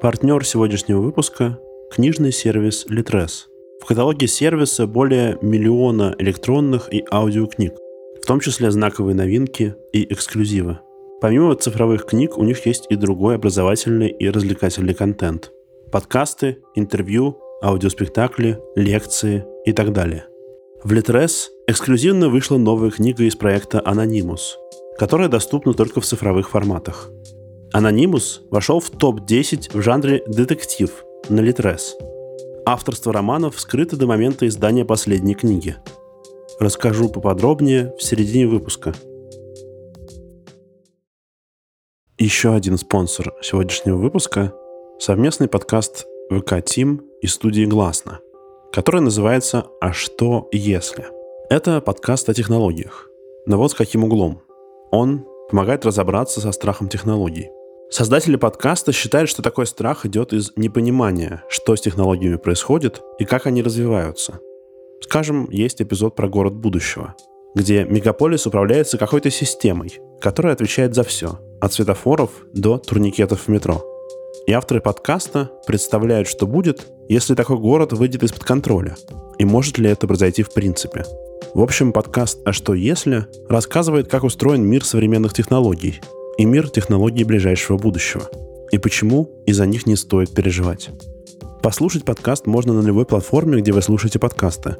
Партнер 0.00 0.44
сегодняшнего 0.44 1.00
выпуска– 1.00 1.58
книжный 1.90 2.30
сервис 2.30 2.86
Litres. 2.88 3.46
В 3.82 3.84
каталоге 3.84 4.28
сервиса 4.28 4.86
более 4.86 5.38
миллиона 5.42 6.14
электронных 6.20 6.94
и 6.94 7.04
аудиокниг, 7.10 7.72
в 8.22 8.24
том 8.24 8.38
числе 8.38 8.70
знаковые 8.70 9.16
новинки 9.16 9.74
и 9.92 10.04
эксклюзивы. 10.12 10.78
Помимо 11.20 11.56
цифровых 11.56 12.06
книг, 12.06 12.38
у 12.38 12.44
них 12.44 12.64
есть 12.64 12.86
и 12.88 12.94
другой 12.94 13.34
образовательный 13.34 14.08
и 14.08 14.30
развлекательный 14.30 14.94
контент. 14.94 15.50
Подкасты, 15.90 16.58
интервью, 16.76 17.36
аудиоспектакли, 17.60 18.60
лекции 18.76 19.44
и 19.64 19.72
так 19.72 19.92
далее. 19.92 20.26
В 20.84 20.92
Litres 20.92 21.48
эксклюзивно 21.66 22.28
вышла 22.28 22.56
новая 22.56 22.92
книга 22.92 23.24
из 23.24 23.34
проекта 23.34 23.82
Anonymous, 23.84 24.54
которая 24.96 25.28
доступна 25.28 25.74
только 25.74 26.00
в 26.00 26.04
цифровых 26.04 26.50
форматах– 26.50 27.10
Анонимус 27.72 28.40
вошел 28.50 28.80
в 28.80 28.90
топ-10 28.90 29.76
в 29.76 29.82
жанре 29.82 30.22
детектив 30.26 30.90
на 31.28 31.40
Литрес. 31.40 31.96
Авторство 32.64 33.12
романов 33.12 33.60
скрыто 33.60 33.96
до 33.96 34.06
момента 34.06 34.48
издания 34.48 34.86
последней 34.86 35.34
книги. 35.34 35.76
Расскажу 36.58 37.10
поподробнее 37.10 37.94
в 37.98 38.02
середине 38.02 38.46
выпуска. 38.46 38.94
Еще 42.16 42.54
один 42.54 42.78
спонсор 42.78 43.34
сегодняшнего 43.42 43.96
выпуска– 43.96 44.54
совместный 44.98 45.46
подкаст 45.46 46.06
ВК 46.30 46.64
Тим 46.64 47.02
и 47.20 47.26
студии 47.26 47.66
Гласно, 47.66 48.20
который 48.72 49.02
называется 49.02 49.66
«А 49.80 49.92
что 49.92 50.48
если?». 50.52 51.06
Это 51.50 51.82
подкаст 51.82 52.28
о 52.30 52.34
технологиях. 52.34 53.08
Но 53.46 53.58
вот 53.58 53.72
с 53.72 53.74
каким 53.74 54.04
углом. 54.04 54.40
Он 54.90 55.26
помогает 55.50 55.84
разобраться 55.84 56.40
со 56.40 56.52
страхом 56.52 56.88
технологий. 56.88 57.50
Создатели 57.90 58.36
подкаста 58.36 58.92
считают, 58.92 59.30
что 59.30 59.40
такой 59.40 59.66
страх 59.66 60.04
идет 60.04 60.34
из 60.34 60.52
непонимания, 60.56 61.42
что 61.48 61.74
с 61.74 61.80
технологиями 61.80 62.36
происходит 62.36 63.00
и 63.18 63.24
как 63.24 63.46
они 63.46 63.62
развиваются. 63.62 64.40
Скажем, 65.00 65.48
есть 65.50 65.80
эпизод 65.80 66.14
про 66.14 66.28
город 66.28 66.54
будущего, 66.54 67.14
где 67.54 67.84
мегаполис 67.84 68.46
управляется 68.46 68.98
какой-то 68.98 69.30
системой, 69.30 70.00
которая 70.20 70.52
отвечает 70.52 70.94
за 70.94 71.02
все, 71.02 71.38
от 71.62 71.72
светофоров 71.72 72.30
до 72.52 72.76
турникетов 72.76 73.46
в 73.46 73.48
метро. 73.48 73.82
И 74.46 74.52
авторы 74.52 74.82
подкаста 74.82 75.50
представляют, 75.66 76.28
что 76.28 76.46
будет, 76.46 76.88
если 77.08 77.34
такой 77.34 77.56
город 77.56 77.94
выйдет 77.94 78.22
из-под 78.22 78.44
контроля, 78.44 78.96
и 79.38 79.46
может 79.46 79.78
ли 79.78 79.88
это 79.88 80.06
произойти 80.06 80.42
в 80.42 80.52
принципе. 80.52 81.06
В 81.54 81.62
общем, 81.62 81.94
подкаст 81.94 82.38
«А 82.44 82.52
что 82.52 82.74
если» 82.74 83.26
рассказывает, 83.48 84.08
как 84.08 84.24
устроен 84.24 84.62
мир 84.62 84.84
современных 84.84 85.32
технологий– 85.32 86.02
и 86.38 86.44
мир 86.44 86.70
технологий 86.70 87.24
ближайшего 87.24 87.76
будущего. 87.76 88.30
И 88.70 88.78
почему 88.78 89.28
из-за 89.44 89.66
них 89.66 89.86
не 89.86 89.96
стоит 89.96 90.32
переживать. 90.32 90.90
Послушать 91.62 92.04
подкаст 92.04 92.46
можно 92.46 92.72
на 92.72 92.86
любой 92.86 93.04
платформе, 93.04 93.60
где 93.60 93.72
вы 93.72 93.82
слушаете 93.82 94.18
подкасты. 94.18 94.76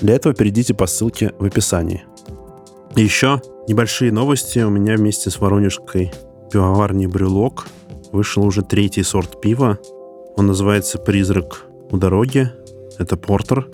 Для 0.00 0.14
этого 0.14 0.34
перейдите 0.34 0.72
по 0.72 0.86
ссылке 0.86 1.32
в 1.38 1.44
описании. 1.44 2.04
И 2.96 3.02
еще 3.02 3.42
небольшие 3.68 4.12
новости. 4.12 4.60
У 4.60 4.70
меня 4.70 4.96
вместе 4.96 5.30
с 5.30 5.40
воронежской 5.40 6.12
пивоварней 6.52 7.06
«Брюлок» 7.06 7.66
вышел 8.12 8.44
уже 8.44 8.62
третий 8.62 9.02
сорт 9.02 9.40
пива. 9.40 9.78
Он 10.36 10.46
называется 10.46 10.98
«Призрак 10.98 11.66
у 11.90 11.96
дороги». 11.96 12.50
Это 12.98 13.16
портер. 13.16 13.68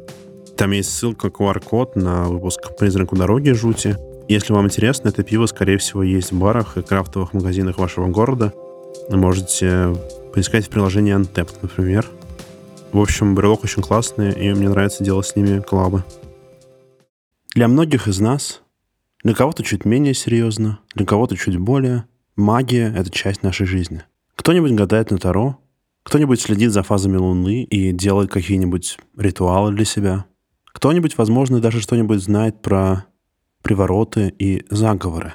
Там 0.56 0.70
есть 0.70 0.90
ссылка, 0.90 1.28
QR-код 1.28 1.96
на 1.96 2.24
выпуск 2.24 2.76
«Призрак 2.78 3.12
у 3.12 3.16
дороги» 3.16 3.50
жути. 3.50 3.96
Если 4.28 4.52
вам 4.52 4.66
интересно, 4.66 5.08
это 5.08 5.22
пиво, 5.22 5.46
скорее 5.46 5.78
всего, 5.78 6.02
есть 6.02 6.32
в 6.32 6.38
барах 6.38 6.76
и 6.76 6.82
крафтовых 6.82 7.32
магазинах 7.32 7.78
вашего 7.78 8.08
города. 8.08 8.52
Можете 9.08 9.94
поискать 10.34 10.66
в 10.66 10.68
приложении 10.68 11.14
Untapped, 11.14 11.58
например. 11.62 12.06
В 12.92 12.98
общем, 12.98 13.36
брелок 13.36 13.62
очень 13.62 13.82
классный, 13.82 14.32
и 14.32 14.52
мне 14.52 14.68
нравится 14.68 15.04
делать 15.04 15.26
с 15.26 15.36
ними 15.36 15.60
коллабы. 15.60 16.02
Для 17.54 17.68
многих 17.68 18.08
из 18.08 18.18
нас, 18.18 18.62
для 19.22 19.32
кого-то 19.32 19.62
чуть 19.62 19.84
менее 19.84 20.12
серьезно, 20.12 20.80
для 20.96 21.06
кого-то 21.06 21.36
чуть 21.36 21.56
более, 21.56 22.06
магия— 22.34 22.92
это 22.96 23.10
часть 23.10 23.44
нашей 23.44 23.66
жизни. 23.66 24.02
Кто-нибудь 24.34 24.72
гадает 24.72 25.12
на 25.12 25.18
Таро, 25.18 25.58
кто-нибудь 26.02 26.40
следит 26.40 26.72
за 26.72 26.82
фазами 26.82 27.16
Луны 27.16 27.62
и 27.62 27.92
делает 27.92 28.30
какие-нибудь 28.30 28.98
ритуалы 29.16 29.72
для 29.72 29.84
себя. 29.84 30.26
Кто-нибудь, 30.72 31.16
возможно, 31.16 31.60
даже 31.60 31.80
что-нибудь 31.80 32.20
знает 32.20 32.60
про 32.60 33.06
привороты 33.66 34.32
и 34.38 34.64
заговоры. 34.70 35.34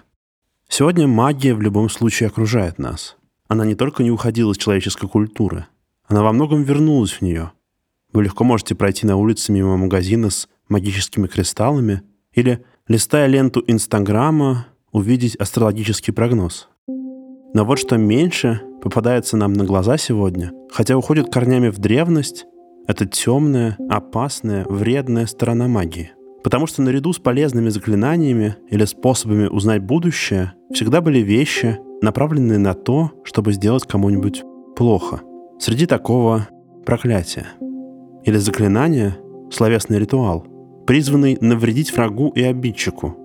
Сегодня 0.69 1.05
магия 1.05 1.53
в 1.53 1.59
любом 1.59 1.89
случае 1.89 2.27
окружает 2.27 2.79
нас. 2.79 3.17
Она 3.49 3.65
не 3.65 3.75
только 3.75 4.03
не 4.03 4.11
уходила 4.11 4.53
из 4.53 4.57
человеческой 4.57 5.09
культуры, 5.09 5.65
она 6.05 6.23
во 6.23 6.31
многом 6.31 6.63
вернулась 6.63 7.11
в 7.11 7.21
нее. 7.21 7.51
Вы 8.13 8.23
легко 8.23 8.45
можете 8.45 8.73
пройти 8.73 9.05
на 9.05 9.17
улице 9.17 9.51
мимо 9.51 9.75
магазина 9.75 10.29
с 10.29 10.47
магическими 10.69 11.27
кристаллами 11.27 12.03
или, 12.31 12.63
листая 12.87 13.27
ленту 13.27 13.65
Инстаграма, 13.67 14.67
увидеть 14.93 15.35
астрологический 15.35 16.13
прогноз. 16.13 16.69
Но 16.87 17.65
вот 17.65 17.79
что 17.79 17.97
меньше 17.97 18.61
попадается 18.81 19.35
нам 19.35 19.51
на 19.51 19.65
глаза 19.65 19.97
сегодня, 19.97 20.53
хотя 20.71 20.95
уходит 20.95 21.33
корнями 21.33 21.67
в 21.67 21.79
древность, 21.79 22.45
это 22.87 23.05
темная, 23.05 23.75
опасная, 23.89 24.63
вредная 24.69 25.25
сторона 25.25 25.67
магии– 25.67 26.13
Потому 26.43 26.65
что 26.65 26.81
наряду 26.81 27.13
с 27.13 27.19
полезными 27.19 27.69
заклинаниями 27.69 28.55
или 28.69 28.85
способами 28.85 29.47
узнать 29.47 29.83
будущее 29.83 30.53
всегда 30.73 31.01
были 31.01 31.19
вещи, 31.19 31.79
направленные 32.01 32.57
на 32.57 32.73
то, 32.73 33.11
чтобы 33.23 33.53
сделать 33.53 33.85
кому-нибудь 33.85 34.43
плохо. 34.75 35.21
Среди 35.59 35.85
такого 35.85 36.47
проклятия. 36.85 37.47
Или 38.23 38.37
заклинание, 38.37 39.17
словесный 39.51 39.99
ритуал, 39.99 40.45
призванный 40.87 41.37
навредить 41.39 41.95
врагу 41.95 42.29
и 42.29 42.41
обидчику. 42.41 43.15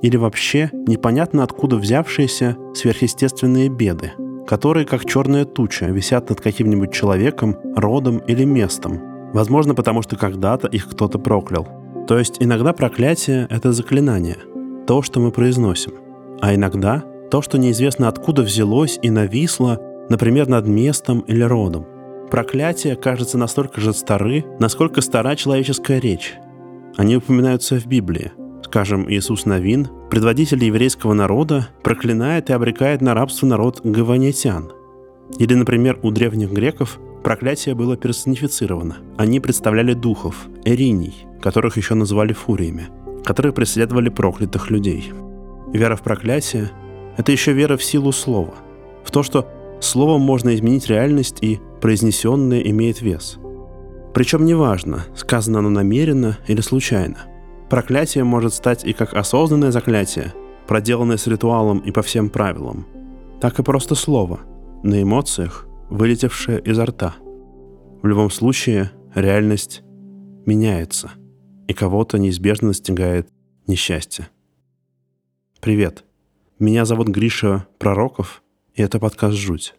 Или 0.00 0.16
вообще 0.16 0.70
непонятно 0.72 1.42
откуда 1.42 1.76
взявшиеся 1.76 2.56
сверхъестественные 2.74 3.68
беды, 3.68 4.12
которые, 4.46 4.86
как 4.86 5.04
черная 5.04 5.44
туча, 5.44 5.86
висят 5.86 6.28
над 6.28 6.40
каким-нибудь 6.40 6.92
человеком, 6.92 7.56
родом 7.76 8.18
или 8.18 8.44
местом. 8.44 9.00
Возможно, 9.32 9.74
потому 9.74 10.02
что 10.02 10.16
когда-то 10.16 10.68
их 10.68 10.88
кто-то 10.88 11.18
проклял– 11.18 11.68
то 12.06 12.18
есть 12.18 12.36
иногда 12.40 12.72
проклятие— 12.72 13.46
это 13.50 13.72
заклинание, 13.72 14.38
то, 14.86 15.02
что 15.02 15.20
мы 15.20 15.30
произносим. 15.30 15.92
А 16.40 16.54
иногда 16.54 17.04
то, 17.30 17.40
что 17.40 17.58
неизвестно 17.58 18.08
откуда 18.08 18.42
взялось 18.42 18.98
и 19.00 19.10
нависло, 19.10 19.80
например, 20.08 20.48
над 20.48 20.66
местом 20.66 21.20
или 21.20 21.42
родом. 21.42 21.86
Проклятия 22.30 22.96
кажутся 22.96 23.38
настолько 23.38 23.80
же 23.80 23.92
стары, 23.92 24.44
насколько 24.58 25.00
стара 25.00 25.36
человеческая 25.36 26.00
речь. 26.00 26.34
Они 26.96 27.16
упоминаются 27.16 27.78
в 27.78 27.86
Библии. 27.86 28.32
Скажем, 28.64 29.10
Иисус 29.10 29.44
Навин, 29.44 29.88
предводитель 30.10 30.64
еврейского 30.64 31.14
народа, 31.14 31.68
проклинает 31.82 32.50
и 32.50 32.52
обрекает 32.52 33.00
на 33.00 33.14
рабство 33.14 33.46
народ 33.46 33.80
гаванетян. 33.84 34.72
Или, 35.38 35.54
например, 35.54 35.98
у 36.02 36.10
древних 36.10 36.50
греков 36.50 36.98
проклятие 37.22 37.74
было 37.74 37.96
персонифицировано. 37.96 38.96
Они 39.16 39.40
представляли 39.40 39.94
духов, 39.94 40.48
эриней, 40.64 41.26
которых 41.42 41.76
еще 41.76 41.94
называли 41.94 42.32
фуриями, 42.32 42.88
которые 43.24 43.52
преследовали 43.52 44.08
проклятых 44.08 44.70
людей. 44.70 45.12
Вера 45.72 45.96
в 45.96 46.02
проклятие– 46.02 46.70
это 47.16 47.32
еще 47.32 47.52
вера 47.52 47.76
в 47.76 47.84
силу 47.84 48.12
слова, 48.12 48.54
в 49.04 49.10
то, 49.10 49.22
что 49.22 49.48
словом 49.80 50.22
можно 50.22 50.54
изменить 50.54 50.88
реальность 50.88 51.38
и 51.42 51.60
произнесенное 51.80 52.60
имеет 52.60 53.02
вес. 53.02 53.38
Причем 54.14 54.44
неважно, 54.44 55.04
сказано 55.14 55.58
оно 55.58 55.70
намеренно 55.70 56.38
или 56.46 56.60
случайно. 56.60 57.18
Проклятие 57.68 58.24
может 58.24 58.54
стать 58.54 58.84
и 58.84 58.92
как 58.92 59.14
осознанное 59.14 59.72
заклятие, 59.72 60.34
проделанное 60.68 61.16
с 61.16 61.26
ритуалом 61.26 61.78
и 61.78 61.90
по 61.90 62.02
всем 62.02 62.28
правилам, 62.30 62.86
так 63.40 63.58
и 63.58 63.62
просто 63.62 63.94
слово, 63.94 64.40
на 64.82 65.02
эмоциях, 65.02 65.66
вылетевшее 65.90 66.60
изо 66.60 66.84
рта. 66.84 67.14
В 68.02 68.06
любом 68.06 68.30
случае, 68.30 68.90
реальность 69.14 69.82
меняется– 70.44 71.12
и 71.72 71.74
кого-то 71.74 72.18
неизбежно 72.18 72.68
настигает 72.68 73.28
несчастье. 73.66 74.28
Привет, 75.60 76.04
меня 76.58 76.84
зовут 76.84 77.08
Гриша 77.08 77.66
Пророков, 77.78 78.42
и 78.74 78.82
это 78.82 78.98
подкаст 78.98 79.38
«Жуть». 79.38 79.74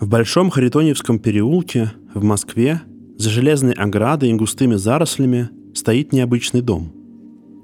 В 0.00 0.08
Большом 0.08 0.50
Харитоньевском 0.50 1.20
переулке 1.20 1.92
в 2.12 2.24
Москве 2.24 2.80
за 3.16 3.30
железной 3.30 3.74
оградой 3.74 4.30
и 4.30 4.34
густыми 4.34 4.74
зарослями 4.74 5.50
стоит 5.72 6.12
необычный 6.12 6.62
дом. 6.62 6.92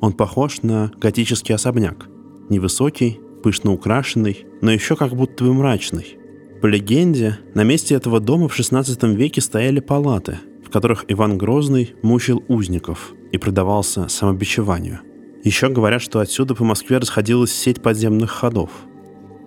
Он 0.01 0.13
похож 0.13 0.63
на 0.63 0.93
готический 1.01 1.57
особняк. 1.57 2.09
Невысокий, 2.51 3.19
пышно 3.43 3.73
украшенный, 3.73 4.47
но 4.63 4.71
еще 4.71 4.95
как 4.95 5.13
будто 5.17 5.43
бы 5.43 5.55
мрачный– 5.55 6.19
по 6.61 6.67
легенде, 6.67 7.39
на 7.55 7.65
месте 7.65 7.95
этого 7.95 8.19
дома 8.19 8.49
в 8.49 8.59
XVI 8.59 9.15
веке 9.15 9.41
стояли 9.41 9.81
палаты, 9.81 10.39
в 10.65 10.71
которых 10.71 11.05
Иван 11.09 11.37
Грозный 11.37 11.95
мучил 12.03 12.43
узников 12.49 13.13
и 13.31 13.39
предавался 13.39 14.09
самобичеванию. 14.09 15.01
Еще 15.45 15.69
говорят, 15.69 16.03
что 16.03 16.21
отсюда 16.21 16.55
по 16.55 16.65
Москве 16.65 16.99
расходилась 16.99 17.53
сеть 17.53 17.83
подземных 17.83 18.31
ходов. 18.31 18.71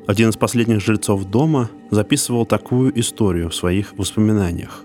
один 0.08 0.30
из 0.30 0.38
последних 0.38 0.82
жильцов 0.82 1.26
дома, 1.26 1.70
записывал 1.92 2.46
такую 2.46 2.98
историю 3.00 3.50
в 3.50 3.56
своих 3.56 3.94
воспоминаниях. 3.98 4.84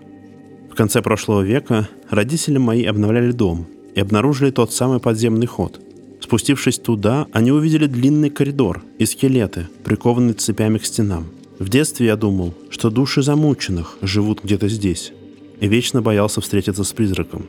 В 0.70 0.74
конце 0.74 1.00
прошлого 1.00 1.40
века 1.40 1.88
родители 2.10 2.58
мои 2.58 2.84
обновляли 2.84 3.32
дом 3.32 3.66
и 3.94 4.00
обнаружили 4.00 4.50
тот 4.50 4.72
самый 4.72 5.00
подземный 5.00 5.46
ход. 5.46 5.80
Спустившись 6.20 6.78
туда, 6.78 7.26
они 7.32 7.52
увидели 7.52 7.86
длинный 7.86 8.28
коридор 8.28 8.82
и 8.98 9.06
скелеты, 9.06 9.68
прикованные 9.84 10.34
цепями 10.34 10.78
к 10.78 10.84
стенам. 10.84 11.26
В 11.58 11.68
детстве 11.68 12.06
я 12.06 12.16
думал, 12.16 12.52
что 12.68 12.90
души 12.90 13.22
замученных 13.22 13.96
живут 14.02 14.42
где-то 14.42 14.68
здесь, 14.68 15.12
и 15.60 15.68
вечно 15.68 16.02
боялся 16.02 16.40
встретиться 16.40 16.82
с 16.82 16.92
призраком. 16.92 17.46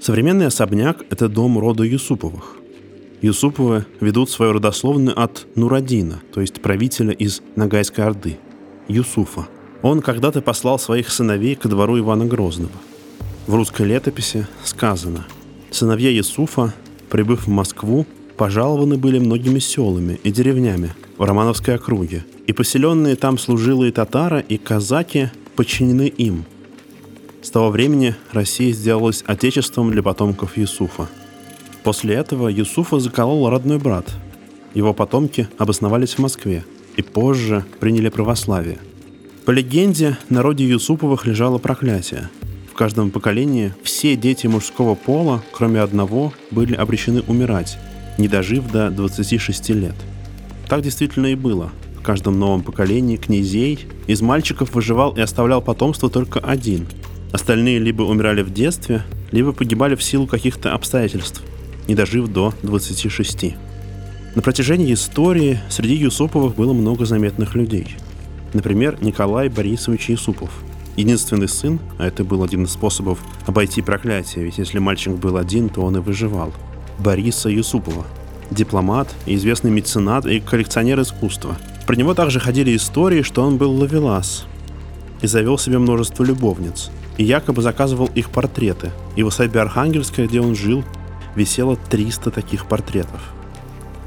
Современный 0.00 0.46
особняк– 0.46 1.04
это 1.10 1.28
дом 1.28 1.58
рода 1.58 1.82
Юсуповых. 1.82 2.58
Юсуповы 3.22 3.86
ведут 4.00 4.30
свою 4.30 4.52
родословную 4.52 5.20
от 5.20 5.46
Нурадина, 5.56 6.22
то 6.32 6.40
есть 6.40 6.62
правителя 6.62 7.12
из 7.12 7.42
Нагайской 7.56 8.04
Орды, 8.04 8.38
Юсуфа. 8.86 9.48
Он 9.82 10.00
когда-то 10.00 10.42
послал 10.42 10.78
своих 10.78 11.10
сыновей 11.10 11.56
ко 11.56 11.68
двору 11.68 11.98
Ивана 11.98 12.26
Грозного. 12.26 12.72
В 13.48 13.54
русской 13.54 13.84
летописи 13.84 14.46
сказано 14.62 15.26
«Сыновья 15.72 16.10
Юсуфа, 16.10 16.72
прибыв 17.10 17.46
в 17.46 17.50
Москву, 17.50 18.06
пожалованы 18.36 18.96
были 18.96 19.18
многими 19.18 19.58
селами 19.58 20.20
и 20.22 20.30
деревнями 20.30 20.94
в 21.18 21.24
Романовской 21.24 21.74
округе, 21.74 22.24
и 22.50 22.52
поселенные 22.52 23.16
там 23.16 23.38
служилые 23.38 23.92
татары 23.92 24.44
и 24.46 24.58
казаки 24.58 25.30
подчинены 25.56 26.08
им– 26.08 26.44
с 27.42 27.50
того 27.50 27.70
времени 27.70 28.14
Россия 28.32 28.72
сделалась 28.72 29.24
отечеством 29.26 29.90
для 29.90 30.02
потомков 30.02 30.58
Юсуфа. 30.58 31.08
После 31.82 32.14
этого 32.14 32.48
Юсуфа 32.48 33.00
заколол 33.00 33.48
родной 33.48 33.78
брат. 33.78 34.06
Его 34.74 34.92
потомки 34.92 35.48
обосновались 35.56 36.14
в 36.14 36.18
Москве 36.18 36.64
и 36.96 37.02
позже 37.02 37.64
приняли 37.80 38.10
православие. 38.10 38.78
По 39.46 39.52
легенде, 39.52 40.18
на 40.28 40.42
роде 40.42 40.68
Юсуповых 40.68 41.26
лежало 41.26 41.56
проклятие. 41.56 42.28
В 42.70 42.74
каждом 42.74 43.10
поколении 43.10 43.74
все 43.82 44.16
дети 44.16 44.46
мужского 44.46 44.94
пола, 44.94 45.42
кроме 45.52 45.80
одного, 45.80 46.34
были 46.50 46.74
обречены 46.74 47.22
умирать, 47.26 47.78
не 48.18 48.28
дожив 48.28 48.70
до 48.70 48.90
26 48.90 49.70
лет. 49.70 49.94
Так 50.68 50.82
действительно 50.82 51.28
и 51.28 51.34
было. 51.34 51.72
В 52.00 52.02
каждом 52.02 52.38
новом 52.38 52.62
поколении 52.62 53.16
князей 53.16 53.86
из 54.06 54.22
мальчиков 54.22 54.74
выживал 54.74 55.12
и 55.16 55.20
оставлял 55.20 55.62
потомство 55.62 56.10
только 56.10 56.40
один– 56.40 56.86
Остальные 57.32 57.78
либо 57.78 58.02
умирали 58.02 58.42
в 58.42 58.52
детстве, 58.52 59.04
либо 59.30 59.52
погибали 59.52 59.94
в 59.94 60.02
силу 60.02 60.26
каких-то 60.26 60.74
обстоятельств, 60.74 61.42
не 61.86 61.94
дожив 61.94 62.28
до 62.28 62.52
26. 62.62 63.54
На 64.34 64.42
протяжении 64.42 64.92
истории 64.92 65.60
среди 65.68 65.94
Юсуповых 65.94 66.56
было 66.56 66.72
много 66.72 67.04
заметных 67.04 67.54
людей. 67.54 67.96
Например, 68.52 68.98
Николай 69.00 69.48
Борисович 69.48 70.10
Юсупов. 70.10 70.50
Единственный 70.96 71.48
сын, 71.48 71.78
а 71.98 72.06
это 72.06 72.24
был 72.24 72.42
один 72.42 72.64
из 72.64 72.72
способов 72.72 73.20
обойти 73.46 73.80
проклятие, 73.80 74.44
ведь 74.44 74.58
если 74.58 74.80
мальчик 74.80 75.14
был 75.14 75.36
один, 75.36 75.68
то 75.68 75.82
он 75.82 75.96
и 75.96 76.00
выживал. 76.00 76.52
Бориса 76.98 77.48
Юсупова. 77.48 78.04
Дипломат, 78.50 79.08
известный 79.26 79.70
меценат 79.70 80.26
и 80.26 80.40
коллекционер 80.40 81.00
искусства. 81.00 81.56
Про 81.90 81.96
него 81.96 82.14
также 82.14 82.38
ходили 82.38 82.76
истории, 82.76 83.22
что 83.22 83.42
он 83.42 83.56
был 83.56 83.72
ловелас 83.72 84.46
и 85.22 85.26
завел 85.26 85.58
себе 85.58 85.80
множество 85.80 86.22
любовниц– 86.22 86.88
и 87.18 87.24
якобы 87.24 87.62
заказывал 87.62 88.08
их 88.14 88.30
портреты. 88.30 88.92
И 89.16 89.24
в 89.24 89.26
усадьбе 89.26 89.60
Архангельская, 89.60 90.28
где 90.28 90.40
он 90.40 90.54
жил, 90.54 90.84
висело 91.34 91.76
300 91.76 92.30
таких 92.30 92.66
портретов. 92.66 93.20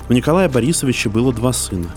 У 0.07 0.13
Николая 0.13 0.47
Борисовича 0.47 1.09
было 1.09 1.33
два 1.33 1.51
сына, 1.51 1.89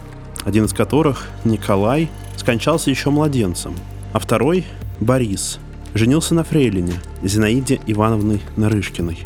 один 0.45 0.65
из 0.65 0.73
которых, 0.73 1.29
Николай, 1.45 2.11
скончался 2.37 2.91
еще 2.91 3.11
младенцем, 3.11 3.77
а 4.13 4.19
второй, 4.19 4.65
Борис, 4.99 5.61
женился 5.95 6.35
на 6.35 6.43
фрейлине 6.43 6.95
Зинаиде 7.23 7.81
Ивановны 7.87 8.41
Нарышкиной. 8.57 9.21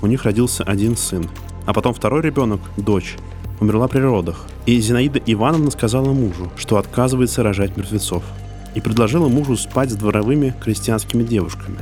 У 0.00 0.06
них 0.06 0.22
родился 0.22 0.62
один 0.62 0.96
сын, 0.96 1.28
а 1.66 1.72
потом 1.72 1.92
второй 1.92 2.22
ребенок, 2.22 2.60
дочь, 2.76 3.16
умерла 3.60 3.88
при 3.88 4.00
родах. 4.00 4.46
И 4.66 4.80
Зинаида 4.80 5.20
Ивановна 5.26 5.70
сказала 5.70 6.12
мужу, 6.12 6.50
что 6.56 6.78
отказывается 6.78 7.42
рожать 7.42 7.76
мертвецов– 7.76 8.22
и 8.74 8.80
предложила 8.80 9.28
мужу 9.28 9.56
спать 9.56 9.90
с 9.90 9.94
дворовыми 9.94 10.54
крестьянскими 10.60 11.22
девушками. 11.22 11.78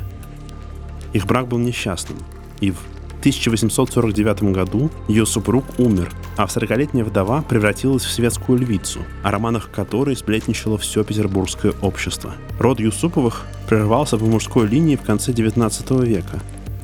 Их 1.13 1.27
брак 1.27 1.49
был 1.49 1.59
несчастным, 1.59 2.19
и 2.61 2.71
в 2.71 2.79
1849 3.21 4.43
году 4.45 4.91
ее 5.09 5.27
супруг 5.27 5.65
умер, 5.79 6.11
а 6.37 6.45
40-летняя 6.45 7.05
вдова 7.05 7.43
превратилась 7.43 8.05
в 8.05 8.11
светскую 8.11 8.59
львицу, 8.59 9.01
о 9.23 9.31
романах 9.31 9.71
которой 9.71 10.17
сплетничало 10.17 10.79
все 10.79 11.05
петербургское 11.05 11.73
общество. 11.83 12.33
Род 12.59 12.81
Юсуповых 12.81 13.47
прервался 13.69 14.19
по 14.19 14.25
мужской 14.25 14.67
линии 14.67 14.97
в 14.97 15.03
конце 15.03 15.33
19 15.33 15.91
века, 16.03 16.41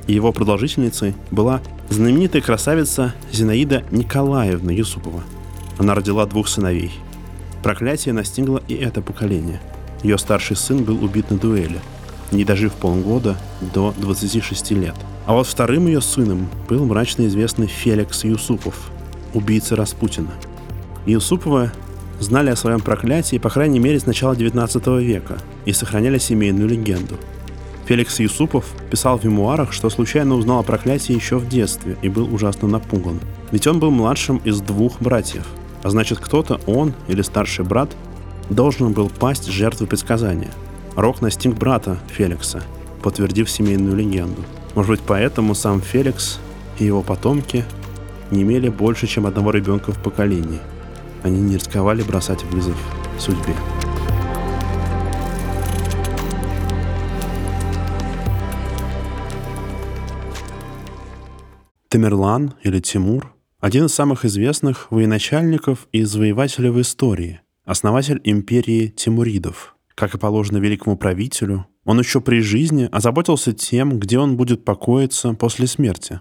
и 0.08 0.12
его 0.12 0.32
продолжительницей 0.32 1.14
была 1.30 1.60
знаменитая 1.88 2.42
красавица 2.42 3.14
Зинаида 3.30 3.84
Николаевна 3.92 4.72
Юсупова. 4.72 5.22
Она 5.78 5.94
родила 5.94 6.26
двух 6.26 6.48
сыновей. 6.48 6.90
Проклятие 7.62 8.12
настигло 8.12 8.60
и 8.66 8.74
это 8.74 9.02
поколение– 9.02 9.60
ее 10.02 10.16
старший 10.16 10.56
сын 10.56 10.84
был 10.84 11.02
убит 11.02 11.30
на 11.30 11.38
дуэли, 11.38 11.80
не 12.30 12.44
дожив 12.44 12.72
полгода 12.74 13.36
до 13.74 13.94
26 13.96 14.70
лет. 14.72 14.94
А 15.26 15.32
вот 15.32 15.46
вторым 15.46 15.86
ее 15.86 16.00
сыном 16.00 16.48
был 16.68 16.84
мрачно 16.84 17.26
известный 17.26 17.66
Феликс 17.66 18.24
Юсупов, 18.24 18.90
убийца 19.34 19.76
Распутина. 19.76 20.30
Юсуповы 21.04 21.72
знали 22.20 22.50
о 22.50 22.56
своем 22.56 22.80
проклятии, 22.80 23.38
по 23.38 23.50
крайней 23.50 23.80
мере, 23.80 23.98
с 23.98 24.06
начала 24.06 24.36
19 24.36 24.86
века 25.02 25.38
и 25.64 25.72
сохраняли 25.72 26.18
семейную 26.18 26.68
легенду. 26.68 27.16
Феликс 27.88 28.20
Юсупов 28.20 28.66
писал 28.90 29.16
в 29.16 29.24
мемуарах, 29.24 29.72
что 29.72 29.88
случайно 29.88 30.34
узнал 30.34 30.58
о 30.58 30.62
проклятии 30.62 31.14
еще 31.14 31.38
в 31.38 31.48
детстве 31.48 31.96
и 32.02 32.10
был 32.10 32.32
ужасно 32.34 32.68
напуган. 32.68 33.18
Ведь 33.50 33.66
он 33.66 33.80
был 33.80 33.90
младшим 33.90 34.42
из 34.44 34.60
двух 34.60 35.00
братьев, 35.00 35.46
а 35.82 35.88
значит 35.88 36.18
кто-то, 36.18 36.60
он 36.66 36.92
или 37.08 37.22
старший 37.22 37.64
брат, 37.64 37.88
должен 38.50 38.92
был 38.92 39.08
пасть 39.08 39.46
жертвой 39.50 39.86
предсказания. 39.86 40.50
Рок 40.96 41.22
настиг 41.22 41.54
брата 41.54 41.98
Феликса, 42.14 42.62
подтвердив 43.02 43.48
семейную 43.48 43.96
легенду. 43.96 44.44
Может 44.74 44.90
быть, 44.90 45.00
поэтому 45.00 45.54
сам 45.54 45.80
Феликс 45.80 46.40
и 46.78 46.84
его 46.84 47.00
потомки 47.00 47.64
не 48.30 48.42
имели 48.42 48.68
больше, 48.68 49.06
чем 49.06 49.24
одного 49.24 49.50
ребенка 49.50 49.92
в 49.92 50.02
поколении. 50.02 50.60
Они 51.22 51.40
не 51.40 51.54
рисковали 51.54 52.02
бросать 52.02 52.44
вызов 52.44 52.76
судьбе. 53.18 53.54
Тамерлан 61.88 62.52
или 62.62 62.80
Тимур– 62.80 63.34
один 63.60 63.86
из 63.86 63.94
самых 63.94 64.26
известных 64.26 64.90
военачальников 64.90 65.88
и 65.90 66.02
завоевателей 66.02 66.68
в 66.68 66.78
истории– 66.82 67.40
основатель 67.64 68.20
империи 68.24 68.88
Тимуридов. 68.88 69.74
Как 69.94 70.14
и 70.14 70.18
положено 70.18 70.58
великому 70.58 70.98
правителю, 70.98 71.66
он 71.86 71.98
еще 71.98 72.20
при 72.20 72.40
жизни 72.40 72.90
озаботился 72.92 73.54
тем, 73.54 73.98
где 73.98 74.18
он 74.18 74.36
будет 74.36 74.66
покоиться 74.66 75.32
после 75.32 75.66
смерти, 75.66 76.20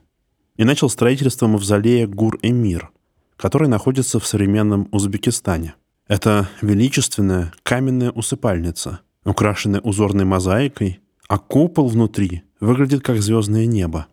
и 0.55 0.63
начал 0.63 0.89
строительство 0.89 1.47
мавзолея 1.47 2.07
Гур-Эмир, 2.07 2.89
который 3.35 3.67
находится 3.67 4.21
в 4.21 4.25
современном 4.25 4.87
Узбекистане. 4.93 5.75
Это 6.07 6.47
величественная 6.61 7.51
каменная 7.63 8.11
усыпальница, 8.11 9.01
украшенная 9.25 9.81
узорной 9.81 10.23
мозаикой, 10.23 11.01
а 11.27 11.37
купол 11.37 11.89
внутри 11.89 12.43
выглядит 12.61 13.03
как 13.03 13.21
звездное 13.21 13.65
небо. 13.65 14.07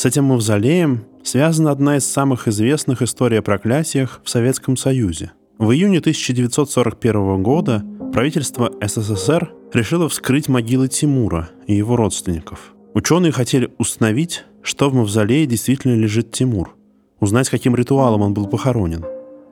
С 0.00 0.06
этим 0.06 0.24
мавзолеем 0.24 1.04
связана 1.22 1.70
одна 1.70 1.98
из 1.98 2.06
самых 2.06 2.48
известных 2.48 3.02
историй 3.02 3.38
о 3.38 3.42
проклятиях 3.42 4.22
в 4.24 4.30
Советском 4.30 4.78
Союзе. 4.78 5.32
В 5.58 5.72
июне 5.72 5.98
1941 5.98 7.42
года 7.42 7.84
правительство 8.10 8.72
СССР 8.80 9.52
решило 9.74 10.08
вскрыть 10.08 10.48
могилы 10.48 10.88
Тимура 10.88 11.50
и 11.66 11.74
его 11.74 11.96
родственников. 11.96 12.72
Ученые 12.94 13.30
хотели 13.30 13.74
установить, 13.76 14.44
что 14.62 14.88
в 14.88 14.94
мавзолее 14.94 15.44
действительно 15.44 15.94
лежит 15.94 16.32
Тимур, 16.32 16.74
узнать, 17.20 17.50
каким 17.50 17.76
ритуалом 17.76 18.22
он 18.22 18.32
был 18.32 18.46
похоронен. 18.46 19.04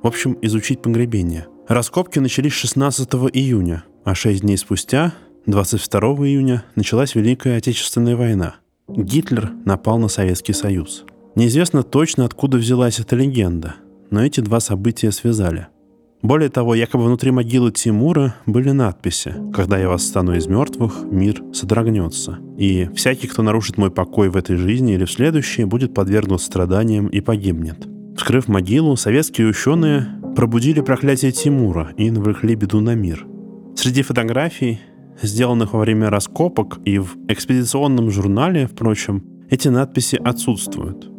В 0.03 0.07
общем, 0.07 0.39
изучить 0.41 0.81
погребение. 0.81 1.47
Раскопки 1.69 2.21
начались 2.21 2.55
16 2.55 3.07
июня, 3.35 3.85
а 4.03 4.15
шесть 4.15 4.41
дней 4.41 4.57
спустя, 4.57 5.13
22 5.45 6.01
июня, 6.27 6.65
началась 6.75 7.15
Великая 7.15 7.59
Отечественная 7.59 8.17
война– 8.17 8.55
Гитлер 8.89 9.53
напал 9.65 9.99
на 9.99 10.09
Советский 10.09 10.55
Союз. 10.55 11.05
Неизвестно 11.35 11.83
точно, 11.83 12.25
откуда 12.25 12.57
взялась 12.57 12.99
эта 12.99 13.17
легенда, 13.17 13.77
но 14.11 14.25
эти 14.25 14.41
два 14.41 14.61
события 14.61 15.13
связали. 15.13 15.69
Более 16.23 16.49
того, 16.49 16.75
якобы 16.75 17.05
внутри 17.05 17.31
могилы 17.31 17.71
Тимура 17.71 18.35
были 18.47 18.71
надписи 18.71 19.35
«Когда 19.55 19.79
я 19.79 19.89
восстану 19.89 20.35
из 20.35 20.49
мертвых, 20.49 21.05
мир 21.05 21.43
содрогнется». 21.53 22.39
И 22.57 22.89
«Всякий, 22.97 23.29
кто 23.29 23.43
нарушит 23.43 23.77
мой 23.79 23.91
покой 23.93 24.29
в 24.31 24.37
этой 24.37 24.57
жизни 24.57 24.95
или 24.95 25.05
в 25.05 25.13
следующей, 25.13 25.65
будет 25.65 25.95
подвергнут 25.95 26.43
страданиям 26.43 27.07
и 27.07 27.21
погибнет». 27.21 27.87
Вскрыв 28.17 28.49
могилу, 28.49 28.97
советские 28.97 29.47
ученые 29.47 30.09
пробудили 30.35 30.81
проклятие 30.81 31.31
Тимура 31.31 31.93
и 31.97 32.11
навлекли 32.11 32.57
беду 32.57 32.81
на 32.81 32.97
мир. 32.97 33.25
Среди 33.77 34.03
фотографий, 34.03 34.81
сделанных 35.23 35.73
во 35.73 35.81
время 35.81 36.11
раскопок 36.11 36.79
и 36.85 36.99
в 36.99 37.17
экспедиционном 37.29 38.11
журнале, 38.11 38.67
впрочем, 38.67 39.25
эти 39.51 39.69
надписи 39.69 40.17
отсутствуют. 40.17 41.11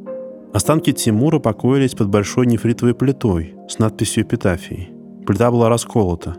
Останки 0.53 0.91
Тимура 0.91 1.39
покоились 1.39 1.93
под 1.93 2.09
большой 2.09 2.47
нефритовой 2.47 2.95
плитой 2.95 3.55
с 3.67 3.77
надписью 3.79 4.23
эпитафии. 4.23 4.89
Плита 5.25 5.51
была 5.51 5.69
расколота. 5.69 6.35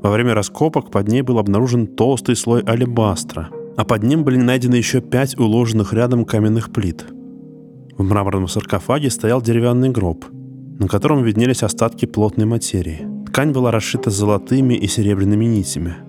Во 0.00 0.10
время 0.10 0.34
раскопок 0.34 0.92
под 0.92 1.08
ней 1.08 1.22
был 1.22 1.38
обнаружен 1.38 1.88
толстый 1.88 2.36
слой 2.36 2.62
алебастра, 2.62 3.48
а 3.76 3.84
под 3.84 4.04
ним 4.04 4.22
были 4.22 4.36
найдены 4.36 4.76
еще 4.76 5.00
пять 5.00 5.36
уложенных 5.38 5.92
рядом 5.92 6.24
каменных 6.24 6.70
плит. 6.72 7.04
В 7.96 8.04
мраморном 8.04 8.46
саркофаге 8.46 9.10
стоял 9.10 9.42
деревянный 9.42 9.90
гроб, 9.90 10.24
на 10.78 10.86
котором 10.86 11.24
виднелись 11.24 11.64
остатки 11.64 12.06
плотной 12.06 12.46
материи. 12.46 13.08
Ткань 13.26 13.50
была 13.50 13.72
расшита 13.72 14.10
золотыми 14.10 14.74
и 14.74 14.86
серебряными 14.86 15.46
нитями. 15.46 16.07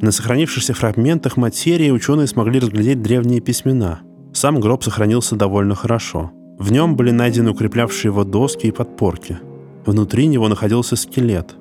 На 0.00 0.10
сохранившихся 0.10 0.74
фрагментах 0.74 1.36
материи 1.36 1.90
ученые 1.90 2.26
смогли 2.26 2.60
разглядеть 2.60 3.02
древние 3.02 3.40
письмена. 3.40 4.00
Сам 4.32 4.60
гроб 4.60 4.84
сохранился 4.84 5.36
довольно 5.36 5.74
хорошо. 5.74 6.30
В 6.58 6.72
нем 6.72 6.96
были 6.96 7.10
найдены 7.10 7.50
укреплявшие 7.50 8.10
его 8.10 8.24
доски 8.24 8.66
и 8.66 8.72
подпорки. 8.72 9.38
Внутри 9.86 10.26
него 10.26 10.48
находился 10.48 10.96
скелет. 10.96 11.56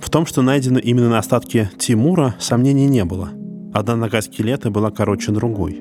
В 0.00 0.10
том, 0.10 0.26
что 0.26 0.42
найдены 0.42 0.78
именно 0.78 1.10
на 1.10 1.18
остатке 1.18 1.70
Тимура, 1.78 2.34
сомнений 2.38 2.86
не 2.86 3.04
было– 3.04 3.30
Одна 3.72 3.94
нога 3.94 4.20
скелета 4.20 4.70
была 4.70 4.90
короче 4.90 5.30
другой. 5.30 5.80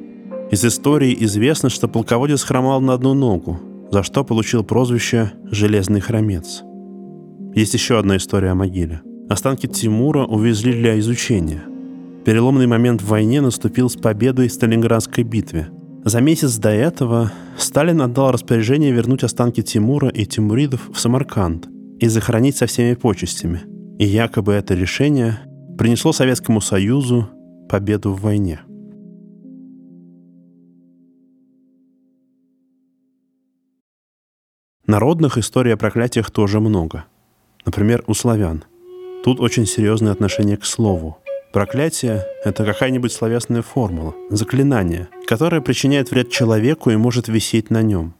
Из 0.51 0.63
истории 0.63 1.15
известно, 1.21 1.69
что 1.69 1.87
полководец 1.87 2.43
хромал 2.43 2.81
на 2.81 2.93
одну 2.93 3.13
ногу, 3.13 3.59
за 3.91 4.03
что 4.03 4.23
получил 4.23 4.63
прозвище 4.63 5.31
«Железный 5.45 5.99
хромец». 5.99 6.61
Есть 7.55 7.73
еще 7.73 7.97
одна 7.97 8.17
история 8.17 8.51
о 8.51 8.55
могиле. 8.55 9.01
Останки 9.27 9.65
Тимура 9.65 10.23
увезли 10.25 10.73
для 10.73 10.99
изучения. 10.99 11.63
Переломный 12.25 12.67
момент 12.67 13.01
в 13.01 13.07
войне 13.07 13.39
наступил 13.39 13.89
с 13.89 13.95
победой 13.95 14.49
в 14.49 14.53
Сталинградской 14.53 15.23
битве. 15.23 15.69
За 16.03 16.19
месяц 16.19 16.57
до 16.57 16.69
этого 16.69 17.31
Сталин 17.57 18.01
отдал 18.01 18.31
распоряжение 18.31 18.91
вернуть 18.91 19.23
останки 19.23 19.61
Тимура 19.61 20.09
и 20.09 20.25
тимуридов 20.25 20.89
в 20.93 20.99
Самарканд 20.99 21.67
и 21.99 22.07
захоронить 22.07 22.57
со 22.57 22.65
всеми 22.65 22.95
почестями. 22.95 23.61
И 23.99 24.05
якобы 24.05 24.53
это 24.53 24.75
решение 24.75 25.39
принесло 25.77 26.11
Советскому 26.11 26.61
Союзу 26.61 27.29
победу 27.69 28.11
в 28.13 28.21
войне. 28.21 28.61
Народных 34.87 35.37
историй 35.37 35.73
о 35.73 35.77
проклятиях 35.77 36.31
тоже 36.31 36.59
много. 36.59 37.05
Например, 37.65 38.03
у 38.07 38.13
славян. 38.13 38.65
Тут 39.23 39.39
очень 39.39 39.65
серьезное 39.65 40.11
отношение 40.11 40.57
к 40.57 40.65
слову. 40.65 41.19
Проклятие— 41.51 42.25
это 42.45 42.63
какая-нибудь 42.63 43.11
словесная 43.11 43.61
формула, 43.61 44.13
заклинание, 44.29 45.07
которое 45.25 45.61
причиняет 45.61 46.11
вред 46.11 46.29
человеку 46.29 46.91
и 46.91 46.95
может 46.95 47.27
висеть 47.27 47.69
на 47.69 47.81
нем. 47.81 48.13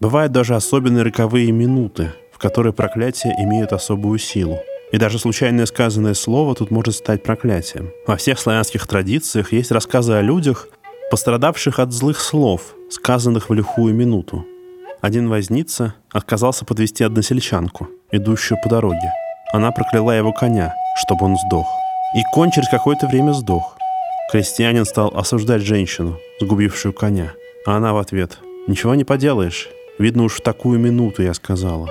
Бывают 0.00 0.32
даже 0.32 0.54
особенные 0.54 1.02
роковые 1.02 1.52
минуты, 1.52 2.12
в 2.32 2.38
которые 2.38 2.72
проклятия 2.72 3.34
имеют 3.38 3.72
особую 3.72 4.18
силу— 4.18 4.58
и 4.92 4.98
даже 4.98 5.18
случайное 5.18 5.66
сказанное 5.66 6.14
слово 6.14 6.54
тут 6.54 6.70
может 6.70 6.94
стать 6.94 7.22
проклятием. 7.22 7.90
Во 8.06 8.16
всех 8.16 8.38
славянских 8.38 8.86
традициях 8.86 9.52
есть 9.52 9.70
рассказы 9.70 10.14
о 10.14 10.20
людях, 10.20 10.68
пострадавших 11.10 11.78
от 11.78 11.92
злых 11.92 12.20
слов, 12.20 12.74
сказанных 12.90 13.50
в 13.50 13.54
лихую 13.54 13.94
минуту. 13.94 14.44
Один 15.00 15.28
возница 15.28 15.94
отказался 16.12 16.64
подвести 16.64 17.04
односельчанку, 17.04 17.88
идущую 18.10 18.58
по 18.62 18.68
дороге. 18.68 19.12
Она 19.52 19.70
прокляла 19.70 20.10
его 20.12 20.32
коня, 20.32 20.74
чтобы 20.96 21.26
он 21.26 21.36
сдох. 21.36 21.66
И 22.12 22.22
конь 22.32 22.50
через 22.50 22.68
какое-то 22.68 23.06
время 23.06 23.32
сдох. 23.32 23.76
Крестьянин 24.32 24.84
стал 24.84 25.12
осуждать 25.14 25.62
женщину, 25.62 26.18
сгубившую 26.40 26.92
коня. 26.92 27.32
А 27.66 27.76
она 27.76 27.92
в 27.92 27.98
ответ 27.98 28.38
«Ничего 28.66 28.96
не 28.96 29.04
поделаешь. 29.04 29.68
Видно 29.98 30.24
уж 30.24 30.34
в 30.34 30.40
такую 30.40 30.80
минуту 30.80 31.22
я 31.22 31.34
сказала». 31.34 31.88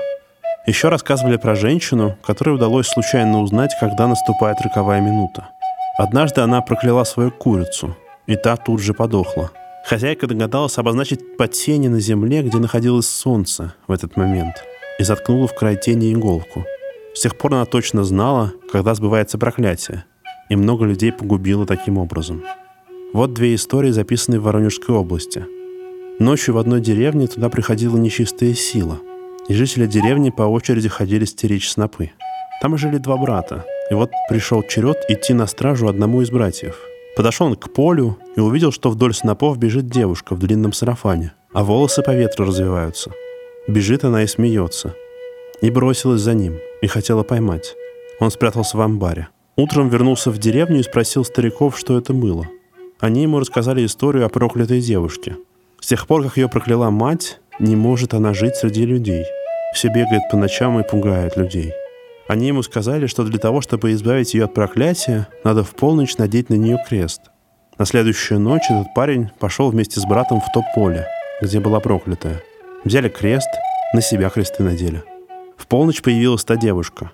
Еще 0.68 0.90
рассказывали 0.90 1.38
про 1.38 1.56
женщину, 1.56 2.18
которой 2.22 2.56
удалось 2.56 2.88
случайно 2.88 3.40
узнать, 3.42 3.72
когда 3.80 4.08
наступает 4.08 4.60
роковая 4.62 5.00
минута. 5.00 5.50
Однажды 5.98 6.42
она 6.42 6.62
прокляла 6.62 7.06
свою 7.06 7.32
курицу, 7.32 7.96
и 8.28 8.36
та 8.36 8.58
тут 8.58 8.82
же 8.82 8.94
подохла. 8.94 9.52
Хозяйка 9.86 10.28
догадалась 10.28 10.78
обозначить 10.78 11.38
по 11.38 11.48
тени 11.48 11.88
на 11.88 12.02
земле, 12.02 12.42
где 12.42 12.58
находилось 12.58 13.08
солнце 13.08 13.74
в 13.88 13.92
этот 13.94 14.18
момент, 14.18 14.56
и 15.00 15.04
заткнула 15.04 15.48
в 15.48 15.56
край 15.56 15.78
тени 15.78 16.14
иголку. 16.14 16.66
С 17.20 17.22
тех 17.22 17.38
пор 17.38 17.54
она 17.54 17.66
точно 17.66 18.06
знала, 18.06 18.54
когда 18.72 18.96
сбывается 18.96 19.38
проклятие, 19.38 20.06
и 20.50 20.56
много 20.56 20.86
людей 20.86 21.12
погубила 21.12 21.66
таким 21.66 21.98
образом. 21.98 22.42
Вот 23.12 23.34
две 23.34 23.56
истории, 23.56 23.92
записанные 23.92 24.40
в 24.40 24.44
Воронежской 24.44 24.96
области. 24.96 25.46
Ночью 26.18 26.56
в 26.56 26.58
одной 26.58 26.80
деревне 26.80 27.28
туда 27.28 27.50
приходила 27.50 27.98
нечистая 27.98 28.54
сила– 28.54 29.00
и 29.50 29.54
жители 29.54 29.88
деревни 29.88 30.30
по 30.30 30.44
очереди 30.44 30.88
ходили 30.88 31.26
стеречь 31.26 31.70
снопы. 31.70 32.12
Там 32.62 32.78
жили 32.78 32.98
два 32.98 33.18
брата, 33.18 33.66
и 33.90 33.96
вот 33.96 34.12
пришел 34.30 34.64
черед 34.64 35.04
идти 35.10 35.34
на 35.34 35.48
стражу 35.48 35.88
одному 35.88 36.22
из 36.22 36.30
братьев. 36.30 36.80
Подошел 37.18 37.48
он 37.48 37.56
к 37.56 37.74
полю 37.74 38.18
и 38.36 38.40
увидел, 38.40 38.72
что 38.72 38.90
вдоль 38.90 39.14
снопов 39.14 39.58
бежит 39.58 39.88
девушка 39.88 40.36
в 40.36 40.40
длинном 40.40 40.72
сарафане, 40.72 41.34
а 41.52 41.64
волосы 41.64 42.04
по 42.04 42.12
ветру 42.12 42.46
развиваются. 42.46 43.12
Бежит 43.68 44.04
она 44.04 44.24
и 44.24 44.28
смеется. 44.28 44.94
И 45.62 45.70
бросилась 45.72 46.22
за 46.22 46.34
ним, 46.34 46.60
и 46.82 46.88
хотела 46.88 47.24
поймать. 47.24 47.76
Он 48.20 48.32
спрятался 48.32 48.78
в 48.78 48.82
амбаре. 48.82 49.30
Утром 49.56 49.90
вернулся 49.90 50.32
в 50.32 50.38
деревню 50.38 50.80
и 50.80 50.84
спросил 50.84 51.26
стариков, 51.26 51.78
что 51.78 51.98
это 51.98 52.14
было. 52.14 52.48
Они 53.00 53.24
ему 53.24 53.40
рассказали 53.40 53.86
историю 53.86 54.26
о 54.26 54.30
проклятой 54.30 54.82
девушке. 54.82 55.38
С 55.80 55.88
тех 55.88 56.08
пор, 56.08 56.24
как 56.24 56.38
ее 56.38 56.50
прокляла 56.50 56.90
мать, 56.90 57.40
не 57.60 57.76
может 57.76 58.14
она 58.14 58.34
жить 58.34 58.56
среди 58.56 58.86
людей– 58.86 59.26
все 59.72 59.90
бегает 59.90 60.24
по 60.30 60.38
ночам 60.38 60.80
и 60.80 60.84
пугает 60.84 61.38
людей. 61.38 61.74
Они 62.28 62.48
ему 62.48 62.64
сказали, 62.64 63.08
что 63.08 63.24
для 63.24 63.40
того, 63.40 63.62
чтобы 63.62 63.92
избавить 63.92 64.34
ее 64.34 64.46
от 64.46 64.54
проклятия, 64.54 65.28
надо 65.44 65.64
в 65.64 65.76
полночь 65.76 66.18
надеть 66.18 66.50
на 66.50 66.56
нее 66.56 66.78
крест. 66.88 67.22
На 67.78 67.86
следующую 67.86 68.40
ночь 68.40 68.70
этот 68.70 68.94
парень 68.94 69.30
пошел 69.40 69.70
вместе 69.70 70.00
с 70.00 70.06
братом 70.06 70.42
в 70.42 70.52
то 70.54 70.64
поле, 70.76 71.08
где 71.42 71.60
была 71.60 71.80
проклятая. 71.80 72.42
Взяли 72.84 73.10
крест, 73.10 73.50
на 73.94 74.02
себя 74.02 74.30
кресты 74.30 74.64
надели. 74.64 75.04
В 75.60 75.68
полночь 75.68 76.02
появилась 76.02 76.44
та 76.44 76.56
девушка. 76.56 77.12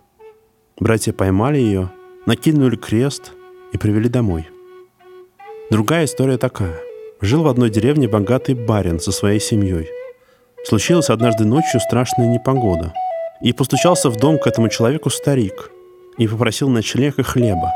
Братья 0.80 1.12
поймали 1.12 1.58
ее, 1.58 1.92
накинули 2.26 2.78
крест 2.78 3.34
и 3.74 3.78
привели 3.78 4.08
домой. 4.08 4.48
Другая 5.70 6.06
история 6.06 6.38
такая. 6.38 6.80
Жил 7.20 7.44
в 7.44 7.48
одной 7.48 7.70
деревне 7.70 8.08
богатый 8.08 8.56
барин 8.56 9.02
со 9.02 9.12
своей 9.12 9.42
семьей– 9.42 9.90
Случилась 10.68 11.12
однажды 11.12 11.46
ночью 11.46 11.80
страшная 11.80 12.28
непогода. 12.28 12.92
И 13.40 13.54
постучался 13.54 14.10
в 14.10 14.16
дом 14.16 14.40
к 14.40 14.48
этому 14.48 14.68
человеку 14.68 15.12
старик 15.12 15.70
и 16.18 16.28
попросил 16.28 16.70
ночлег 16.70 17.20
и 17.20 17.22
хлеба. 17.24 17.72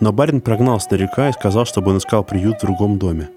Но 0.00 0.12
барин 0.12 0.40
прогнал 0.40 0.80
старика 0.80 1.28
и 1.28 1.32
сказал, 1.32 1.66
чтобы 1.66 1.92
он 1.92 1.98
искал 1.98 2.24
приют 2.24 2.58
в 2.58 2.62
другом 2.62 2.98
доме. 2.98 3.28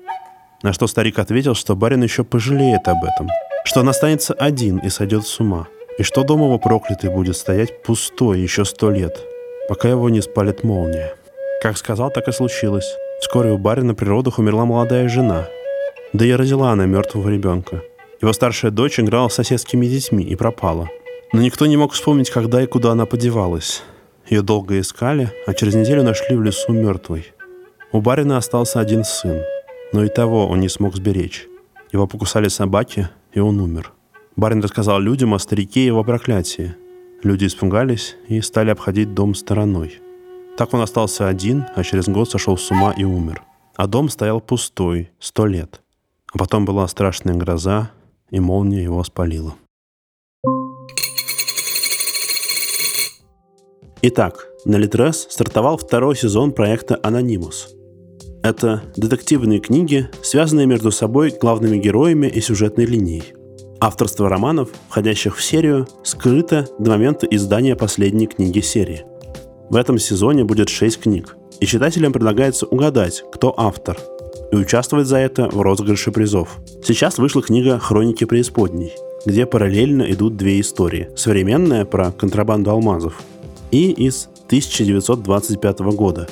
На 0.64 0.74
что 0.74 0.88
старик 0.88 1.20
ответил, 1.20 1.54
что 1.54 1.76
барин 1.76 2.02
еще 2.02 2.24
пожалеет 2.24 2.88
об 2.88 3.04
этом, 3.04 3.30
что 3.64 3.82
он 3.82 3.90
останется 3.90 4.34
один 4.34 4.80
и 4.80 4.90
сойдет 4.90 5.28
с 5.28 5.40
ума, 5.40 5.68
и 6.00 6.04
что 6.04 6.24
дом 6.24 6.42
его 6.42 6.58
проклятый 6.58 7.10
будет 7.10 7.36
стоять 7.36 7.84
пустой 7.84 8.40
еще 8.40 8.64
сто 8.64 8.90
лет, 8.90 9.20
пока 9.68 9.90
его 9.90 10.10
не 10.10 10.22
спалит 10.22 10.64
молния. 10.64 11.14
Как 11.62 11.78
сказал, 11.78 12.10
так 12.10 12.30
и 12.30 12.32
случилось. 12.32 12.96
Вскоре 13.20 13.52
у 13.52 13.58
барина 13.58 13.94
при 13.94 14.06
родах 14.08 14.40
умерла 14.40 14.64
молодая 14.64 15.10
жена, 15.10 15.50
да 16.14 16.26
и 16.26 16.32
родила 16.32 16.72
она 16.72 16.86
мертвого 16.86 17.28
ребенка. 17.28 17.84
Его 18.22 18.32
старшая 18.32 18.72
дочь 18.72 18.98
играла 18.98 19.28
с 19.28 19.36
соседскими 19.36 19.86
детьми 19.88 20.24
и 20.24 20.36
пропала. 20.36 20.90
Но 21.34 21.42
никто 21.42 21.66
не 21.66 21.76
мог 21.76 21.92
вспомнить, 21.92 22.30
когда 22.30 22.64
и 22.64 22.66
куда 22.66 22.92
она 22.92 23.06
подевалась. 23.06 23.84
Ее 24.30 24.42
долго 24.42 24.80
искали, 24.80 25.32
а 25.46 25.54
через 25.54 25.76
неделю 25.76 26.04
нашли 26.04 26.36
в 26.36 26.42
лесу 26.42 26.72
мертвой. 26.72 27.34
У 27.92 28.00
барина 28.00 28.38
остался 28.38 28.80
один 28.80 29.04
сын, 29.04 29.42
но 29.92 30.06
и 30.06 30.08
того 30.08 30.48
он 30.48 30.62
не 30.62 30.70
смог 30.70 30.96
сберечь. 30.96 31.48
Его 31.92 32.08
покусали 32.08 32.48
собаки, 32.48 33.10
и 33.34 33.40
он 33.42 33.60
умер. 33.60 33.92
Барин 34.36 34.62
рассказал 34.62 35.00
людям 35.00 35.34
о 35.34 35.40
старике 35.40 35.82
и 35.82 35.88
его 35.88 36.04
проклятии. 36.04 36.76
Люди 37.24 37.46
испугались 37.46 38.16
и 38.28 38.42
стали 38.42 38.70
обходить 38.70 39.14
дом 39.14 39.36
стороной. 39.36 40.00
Так 40.58 40.74
он 40.74 40.82
остался 40.82 41.28
один, 41.28 41.66
а 41.76 41.84
через 41.84 42.08
год 42.08 42.30
сошел 42.30 42.58
с 42.58 42.72
ума 42.72 42.94
и 42.96 43.04
умер. 43.04 43.44
А 43.76 43.88
дом 43.88 44.10
стоял 44.10 44.42
пустой, 44.42 45.12
сто 45.20 45.46
лет. 45.46 45.82
А 46.34 46.38
потом 46.38 46.66
была 46.66 46.88
страшная 46.88 47.36
гроза, 47.36 47.92
и 48.30 48.40
молния 48.40 48.84
его 48.84 49.04
спалила. 49.04 49.56
Итак, 54.02 54.48
на 54.64 54.78
Литрес 54.78 55.28
стартовал 55.30 55.78
второй 55.78 56.16
сезон 56.16 56.54
проекта 56.54 56.98
«Анонимус». 57.04 57.76
Это 58.42 58.84
детективные 58.96 59.60
книги, 59.60 60.10
связанные 60.24 60.66
между 60.66 60.92
собой 60.92 61.32
главными 61.32 61.78
героями 61.78 62.28
и 62.28 62.40
сюжетной 62.40 62.86
линией. 62.86 63.34
Авторство 63.82 64.28
романов, 64.28 64.70
входящих 64.90 65.38
в 65.38 65.44
серию, 65.44 65.88
скрыто 66.04 66.68
до 66.80 66.92
момента 66.92 67.26
издания 67.28 67.78
последней 67.78 68.28
книги 68.28 68.60
серии. 68.60 69.06
В 69.70 69.78
этом 69.78 69.98
сезоне 69.98 70.44
будет 70.44 70.68
6 70.68 71.00
книг, 71.00 71.38
и 71.62 71.66
читателям 71.66 72.12
предлагается 72.12 72.66
угадать, 72.66 73.24
кто 73.32 73.54
автор, 73.58 73.98
и 74.52 74.56
участвовать 74.58 75.08
за 75.08 75.18
это 75.18 75.48
в 75.48 75.62
розыгрыше 75.62 76.12
призов. 76.12 76.58
Сейчас 76.84 77.20
вышла 77.20 77.42
книга 77.42 77.80
«Хроники 77.80 78.26
преисподней», 78.26 78.94
где 79.26 79.46
параллельно 79.46 80.04
идут 80.12 80.36
две 80.36 80.60
истории. 80.60 81.10
Современная 81.16 81.86
про 81.86 82.12
контрабанду 82.12 82.72
алмазов 82.72 83.22
и 83.72 83.92
из 83.92 84.28
1925 84.48 85.80
года, 85.80 86.28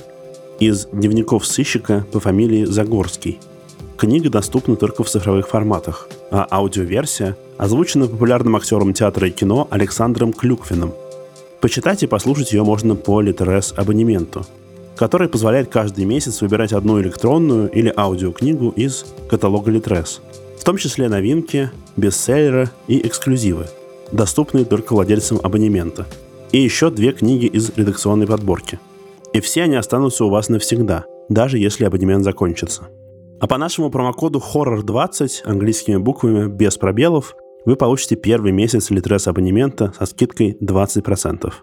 из 0.60 0.88
дневников 0.88 1.46
сыщика 1.46 2.06
по 2.12 2.20
фамилии 2.20 2.66
Загорский. 2.66 3.40
Книга 3.98 4.30
доступна 4.30 4.76
только 4.76 5.04
в 5.04 5.10
цифровых 5.10 5.48
форматах, 5.48 6.10
аудиоверсия 6.32 7.38
озвучена 7.58 8.08
популярным 8.08 8.56
актером 8.56 8.94
театра 8.94 9.28
и 9.28 9.32
кино 9.32 9.68
Александром 9.72 10.34
Клюквиным. 10.34 10.94
Почитать 11.62 12.04
и 12.04 12.08
послушать 12.08 12.54
ее 12.54 12.64
можно 12.64 12.96
по 12.96 13.20
Литерес 13.20 13.74
абонементу, 13.76 14.46
который 14.96 15.30
позволяет 15.30 15.70
каждый 15.70 16.06
месяц 16.06 16.42
выбирать 16.42 16.74
одну 16.74 17.02
электронную 17.02 17.70
или 17.70 17.94
аудиокнигу 17.96 18.70
из 18.70 19.06
каталога 19.30 19.72
Литрес, 19.72 20.22
в 20.60 20.64
том 20.64 20.78
числе 20.78 21.10
новинки, 21.10 21.72
бестселлеры 21.96 22.70
и 22.88 23.06
эксклюзивы, 23.08 23.68
доступные 24.12 24.66
только 24.66 24.94
владельцам 24.94 25.40
абонемента, 25.42 26.06
и 26.52 26.60
еще 26.60 26.90
две 26.90 27.12
книги 27.12 27.46
из 27.46 27.72
редакционной 27.76 28.28
подборки. 28.28 28.80
И 29.34 29.40
все 29.40 29.64
они 29.64 29.76
останутся 29.76 30.26
у 30.26 30.30
вас 30.30 30.50
навсегда, 30.50 31.06
даже 31.30 31.58
если 31.58 31.86
абонемент 31.86 32.24
закончится. 32.24 32.88
А 33.40 33.46
по 33.46 33.58
нашему 33.58 33.92
промокоду 33.92 34.40
HORROR20 34.40 35.44
английскими 35.46 35.98
буквами 35.98 36.48
без 36.48 36.78
пробелов 36.78 37.36
вы 37.66 37.76
получите 37.76 38.16
первый 38.16 38.52
месяц 38.52 38.90
Литрес 38.90 39.28
абонемента 39.28 39.94
со 39.98 40.08
скидкой 40.08 40.58
20%. 40.60 41.54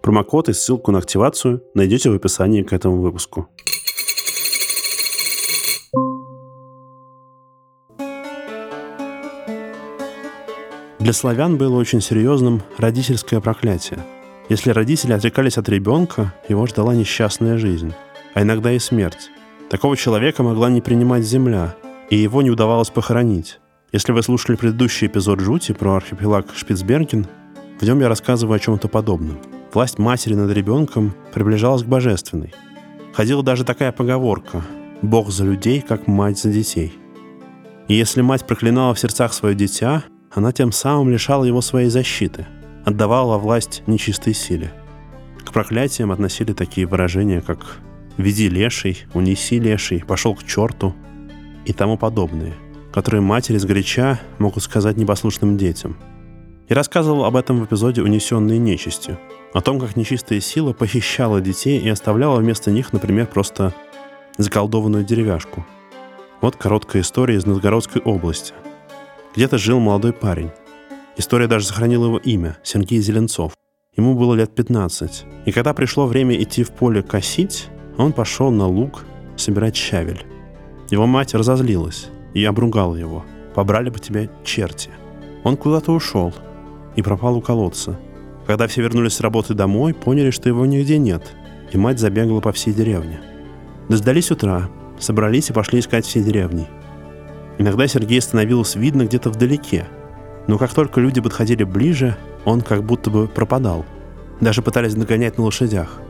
Промокод 0.00 0.48
и 0.48 0.52
ссылку 0.52 0.92
на 0.92 0.98
активацию 0.98 1.62
найдете 1.74 2.10
в 2.10 2.14
описании 2.14 2.62
к 2.62 2.72
этому 2.72 3.00
выпуску. 3.00 3.48
Для 11.00 11.12
славян 11.12 11.58
было 11.58 11.76
очень 11.76 12.00
серьезным 12.00 12.62
родительское 12.78 13.40
проклятие. 13.40 13.98
Если 14.48 14.70
родители 14.70 15.12
отрекались 15.12 15.58
от 15.58 15.68
ребенка, 15.68 16.32
его 16.48 16.66
ждала 16.66 16.94
несчастная 16.94 17.58
жизнь, 17.58 17.92
а 18.34 18.42
иногда 18.42 18.70
и 18.70 18.78
смерть. 18.78 19.30
Такого 19.70 19.96
человека 19.96 20.42
могла 20.42 20.70
не 20.70 20.80
принимать 20.80 21.24
земля, 21.24 21.74
и 22.10 22.16
его 22.16 22.42
не 22.42 22.50
удавалось 22.50 22.90
похоронить. 22.90 23.60
Если 23.92 24.12
вы 24.12 24.22
слушали 24.22 24.56
предыдущий 24.56 25.06
эпизод 25.06 25.40
«Жути» 25.40 25.72
про 25.72 25.96
архипелаг 25.96 26.46
Шпицберген, 26.54 27.26
в 27.80 27.82
нем 27.82 28.00
я 28.00 28.08
рассказываю 28.08 28.56
о 28.56 28.58
чем-то 28.58 28.88
подобном. 28.88 29.38
Власть 29.72 29.98
матери 29.98 30.34
над 30.34 30.50
ребенком 30.50 31.14
приближалась 31.32 31.82
к 31.82 31.86
божественной. 31.86 32.54
Ходила 33.12 33.42
даже 33.42 33.64
такая 33.64 33.92
поговорка 33.92 34.62
«Бог 35.02 35.30
за 35.30 35.44
людей, 35.44 35.80
как 35.80 36.06
мать 36.06 36.38
за 36.38 36.50
детей». 36.50 36.92
И 37.88 37.94
если 37.94 38.22
мать 38.22 38.46
проклинала 38.46 38.94
в 38.94 38.98
сердцах 38.98 39.32
свое 39.32 39.54
дитя, 39.54 40.04
она 40.32 40.52
тем 40.52 40.72
самым 40.72 41.10
лишала 41.10 41.44
его 41.44 41.60
своей 41.60 41.88
защиты, 41.88 42.46
отдавала 42.84 43.38
власть 43.38 43.82
нечистой 43.86 44.34
силе. 44.34 44.72
К 45.44 45.52
проклятиям 45.52 46.10
относили 46.10 46.52
такие 46.52 46.86
выражения, 46.86 47.40
как 47.40 47.78
«веди 48.16 48.48
леший», 48.48 49.04
«унеси 49.14 49.58
леший», 49.58 50.04
«пошел 50.06 50.34
к 50.34 50.44
черту» 50.44 50.94
и 51.64 51.72
тому 51.72 51.96
подобные, 51.96 52.54
которые 52.92 53.20
матери 53.20 53.56
сгоряча 53.58 54.20
могут 54.38 54.62
сказать 54.62 54.96
непослушным 54.96 55.56
детям. 55.56 55.96
И 56.68 56.74
рассказывал 56.74 57.24
об 57.24 57.36
этом 57.36 57.60
в 57.60 57.64
эпизоде 57.64 58.02
«Унесенные 58.02 58.58
нечистью», 58.58 59.18
о 59.52 59.60
том, 59.60 59.78
как 59.78 59.96
нечистая 59.96 60.40
сила 60.40 60.72
похищала 60.72 61.40
детей 61.40 61.78
и 61.78 61.88
оставляла 61.88 62.40
вместо 62.40 62.70
них, 62.70 62.92
например, 62.92 63.26
просто 63.26 63.72
заколдованную 64.36 65.04
деревяшку. 65.04 65.64
Вот 66.40 66.56
короткая 66.56 67.02
история 67.02 67.36
из 67.36 67.46
Новгородской 67.46 68.02
области. 68.02 68.52
Где-то 69.34 69.58
жил 69.58 69.78
молодой 69.78 70.12
парень. 70.12 70.50
История 71.16 71.46
даже 71.46 71.66
сохранила 71.66 72.06
его 72.06 72.18
имя– 72.18 72.58
Сергей 72.64 73.00
Зеленцов. 73.00 73.52
Ему 73.96 74.14
было 74.14 74.34
лет 74.34 74.54
15. 74.54 75.24
И 75.46 75.52
когда 75.52 75.72
пришло 75.72 76.06
время 76.06 76.40
идти 76.42 76.64
в 76.64 76.72
поле 76.72 77.02
косить, 77.02 77.68
он 77.96 78.12
пошел 78.12 78.50
на 78.50 78.66
луг 78.66 79.04
собирать 79.36 79.76
щавель. 79.76 80.24
Его 80.90 81.06
мать 81.06 81.34
разозлилась 81.34 82.08
и 82.34 82.44
обругала 82.44 82.96
его. 82.96 83.24
«Побрали 83.54 83.88
бы 83.88 84.00
тебя 84.00 84.28
черти». 84.42 84.90
Он 85.44 85.56
куда-то 85.56 85.92
ушел 85.92 86.34
и 86.96 87.02
пропал 87.02 87.36
у 87.36 87.40
колодца. 87.40 87.98
Когда 88.46 88.66
все 88.66 88.82
вернулись 88.82 89.14
с 89.14 89.20
работы 89.20 89.54
домой, 89.54 89.94
поняли, 89.94 90.30
что 90.30 90.48
его 90.48 90.66
нигде 90.66 90.98
нет, 90.98 91.34
и 91.72 91.78
мать 91.78 92.00
забегала 92.00 92.40
по 92.40 92.52
всей 92.52 92.74
деревне. 92.74 93.20
Дождались 93.88 94.30
утра, 94.30 94.68
собрались 94.98 95.50
и 95.50 95.52
пошли 95.52 95.78
искать 95.78 96.04
все 96.04 96.22
деревни. 96.22 96.66
Иногда 97.58 97.86
Сергея 97.86 98.20
становилось 98.20 98.74
видно 98.74 99.04
где-то 99.04 99.30
вдалеке, 99.30 99.86
но 100.48 100.58
как 100.58 100.74
только 100.74 101.00
люди 101.00 101.20
подходили 101.20 101.62
ближе, 101.62 102.16
он 102.44 102.60
как 102.60 102.82
будто 102.82 103.10
бы 103.10 103.28
пропадал. 103.28 103.84
Даже 104.40 104.62
пытались 104.62 104.94
догонять 104.94 105.38
на 105.38 105.44
лошадях. 105.44 106.00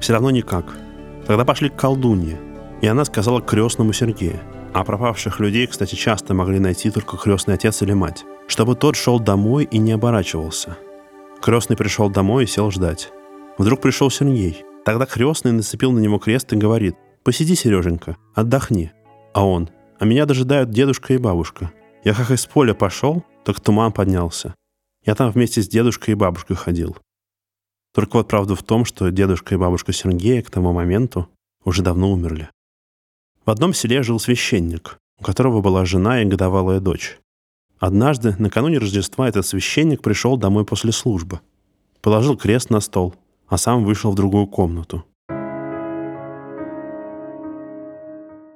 Все 0.00 0.12
равно 0.12 0.30
никак– 0.30 0.64
Тогда 1.28 1.44
пошли 1.44 1.68
к 1.68 1.76
колдунье, 1.76 2.40
и 2.80 2.86
она 2.86 3.04
сказала 3.04 3.42
крестному 3.42 3.92
Сергею. 3.92 4.40
А 4.72 4.82
пропавших 4.82 5.40
людей, 5.40 5.66
кстати, 5.66 5.94
часто 5.94 6.32
могли 6.32 6.58
найти 6.58 6.90
только 6.90 7.18
крестный 7.18 7.54
отец 7.54 7.82
или 7.82 7.92
мать, 7.92 8.24
чтобы 8.46 8.74
тот 8.74 8.96
шел 8.96 9.20
домой 9.20 9.68
и 9.70 9.76
не 9.76 9.92
оборачивался. 9.92 10.78
Крестный 11.42 11.76
пришел 11.76 12.08
домой 12.08 12.44
и 12.44 12.46
сел 12.46 12.70
ждать. 12.70 13.12
Вдруг 13.58 13.82
пришел 13.82 14.10
Сергей. 14.10 14.64
Тогда 14.86 15.04
крестный 15.04 15.52
нацепил 15.52 15.92
на 15.92 15.98
него 15.98 16.18
крест 16.18 16.50
и 16.54 16.56
говорит, 16.56 16.96
«Посиди, 17.24 17.54
Сереженька, 17.54 18.16
отдохни». 18.34 18.92
А 19.34 19.46
он, 19.46 19.68
«А 19.98 20.06
меня 20.06 20.24
дожидают 20.24 20.70
дедушка 20.70 21.12
и 21.12 21.18
бабушка. 21.18 21.70
Я 22.04 22.14
как 22.14 22.30
из 22.30 22.46
поля 22.46 22.72
пошел, 22.72 23.22
так 23.44 23.60
туман 23.60 23.92
поднялся. 23.92 24.54
Я 25.04 25.14
там 25.14 25.30
вместе 25.30 25.60
с 25.60 25.68
дедушкой 25.68 26.12
и 26.12 26.16
бабушкой 26.16 26.56
ходил. 26.56 26.96
Только 27.98 28.18
вот 28.18 28.28
правда 28.28 28.54
в 28.54 28.62
том, 28.62 28.84
что 28.84 29.10
дедушка 29.10 29.56
и 29.56 29.58
бабушка 29.58 29.92
Сергея 29.92 30.40
к 30.40 30.50
тому 30.50 30.72
моменту 30.72 31.28
уже 31.64 31.82
давно 31.82 32.12
умерли. 32.12 32.48
В 33.44 33.50
одном 33.50 33.74
селе 33.74 34.04
жил 34.04 34.20
священник, 34.20 34.98
у 35.18 35.24
которого 35.24 35.62
была 35.62 35.84
жена 35.84 36.22
и 36.22 36.24
годовалая 36.24 36.78
дочь. 36.78 37.18
Однажды, 37.80 38.36
накануне 38.38 38.78
Рождества, 38.78 39.28
этот 39.28 39.44
священник 39.46 40.00
пришел 40.00 40.36
домой 40.36 40.64
после 40.64 40.92
службы. 40.92 41.40
Положил 42.00 42.36
крест 42.36 42.70
на 42.70 42.78
стол, 42.78 43.16
а 43.48 43.58
сам 43.58 43.84
вышел 43.84 44.12
в 44.12 44.14
другую 44.14 44.46
комнату. 44.46 45.04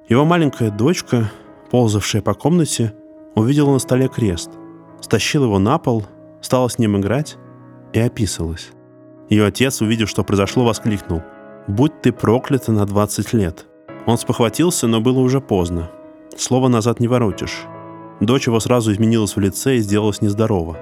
Его 0.07 0.23
маленькая 0.23 0.71
дочка, 0.71 1.29
ползавшая 1.69 2.21
по 2.21 2.33
комнате, 2.33 2.95
увидела 3.35 3.73
на 3.73 3.79
столе 3.79 4.07
крест, 4.07 4.51
стащила 5.01 5.43
его 5.43 5.59
на 5.59 5.79
пол, 5.79 6.05
стала 6.39 6.69
с 6.69 6.79
ним 6.79 6.97
играть 6.97 7.35
и 7.91 7.99
описалась. 7.99 8.71
Ее 9.29 9.45
отец, 9.45 9.81
увидев, 9.81 10.09
что 10.09 10.23
произошло, 10.23 10.65
воскликнул. 10.65 11.21
«Будь 11.67 12.01
ты 12.01 12.11
проклята 12.11 12.71
на 12.71 12.85
20 12.85 13.33
лет!» 13.33 13.65
Он 14.05 14.17
спохватился, 14.17 14.87
но 14.87 14.99
было 14.99 15.19
уже 15.19 15.39
поздно. 15.39 15.89
Слово 16.37 16.67
назад 16.67 16.99
не 16.99 17.07
воротишь. 17.07 17.63
Дочь 18.19 18.47
его 18.47 18.59
сразу 18.59 18.91
изменилась 18.91 19.35
в 19.35 19.39
лице 19.39 19.77
и 19.77 19.79
сделалась 19.79 20.21
нездорова. 20.21 20.77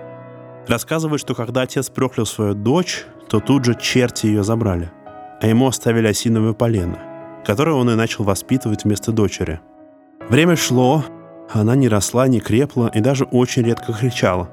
Рассказывает, 0.67 1.21
что 1.21 1.35
когда 1.35 1.61
отец 1.61 1.89
проклял 1.89 2.25
свою 2.25 2.55
дочь, 2.55 3.05
то 3.29 3.39
тут 3.39 3.65
же 3.65 3.75
черти 3.79 4.27
ее 4.27 4.43
забрали, 4.43 4.91
а 5.39 5.47
ему 5.47 5.67
оставили 5.67 6.07
осиновое 6.07 6.53
полено, 6.53 6.99
которое 7.45 7.75
он 7.75 7.89
и 7.89 7.95
начал 7.95 8.23
воспитывать 8.23 8.83
вместо 8.83 9.11
дочери. 9.11 9.59
Время 10.29 10.55
шло, 10.55 11.03
она 11.51 11.75
не 11.75 11.87
росла, 11.89 12.27
не 12.27 12.39
крепла 12.39 12.91
и 12.93 13.01
даже 13.01 13.25
очень 13.25 13.63
редко 13.63 13.93
кричала. 13.93 14.49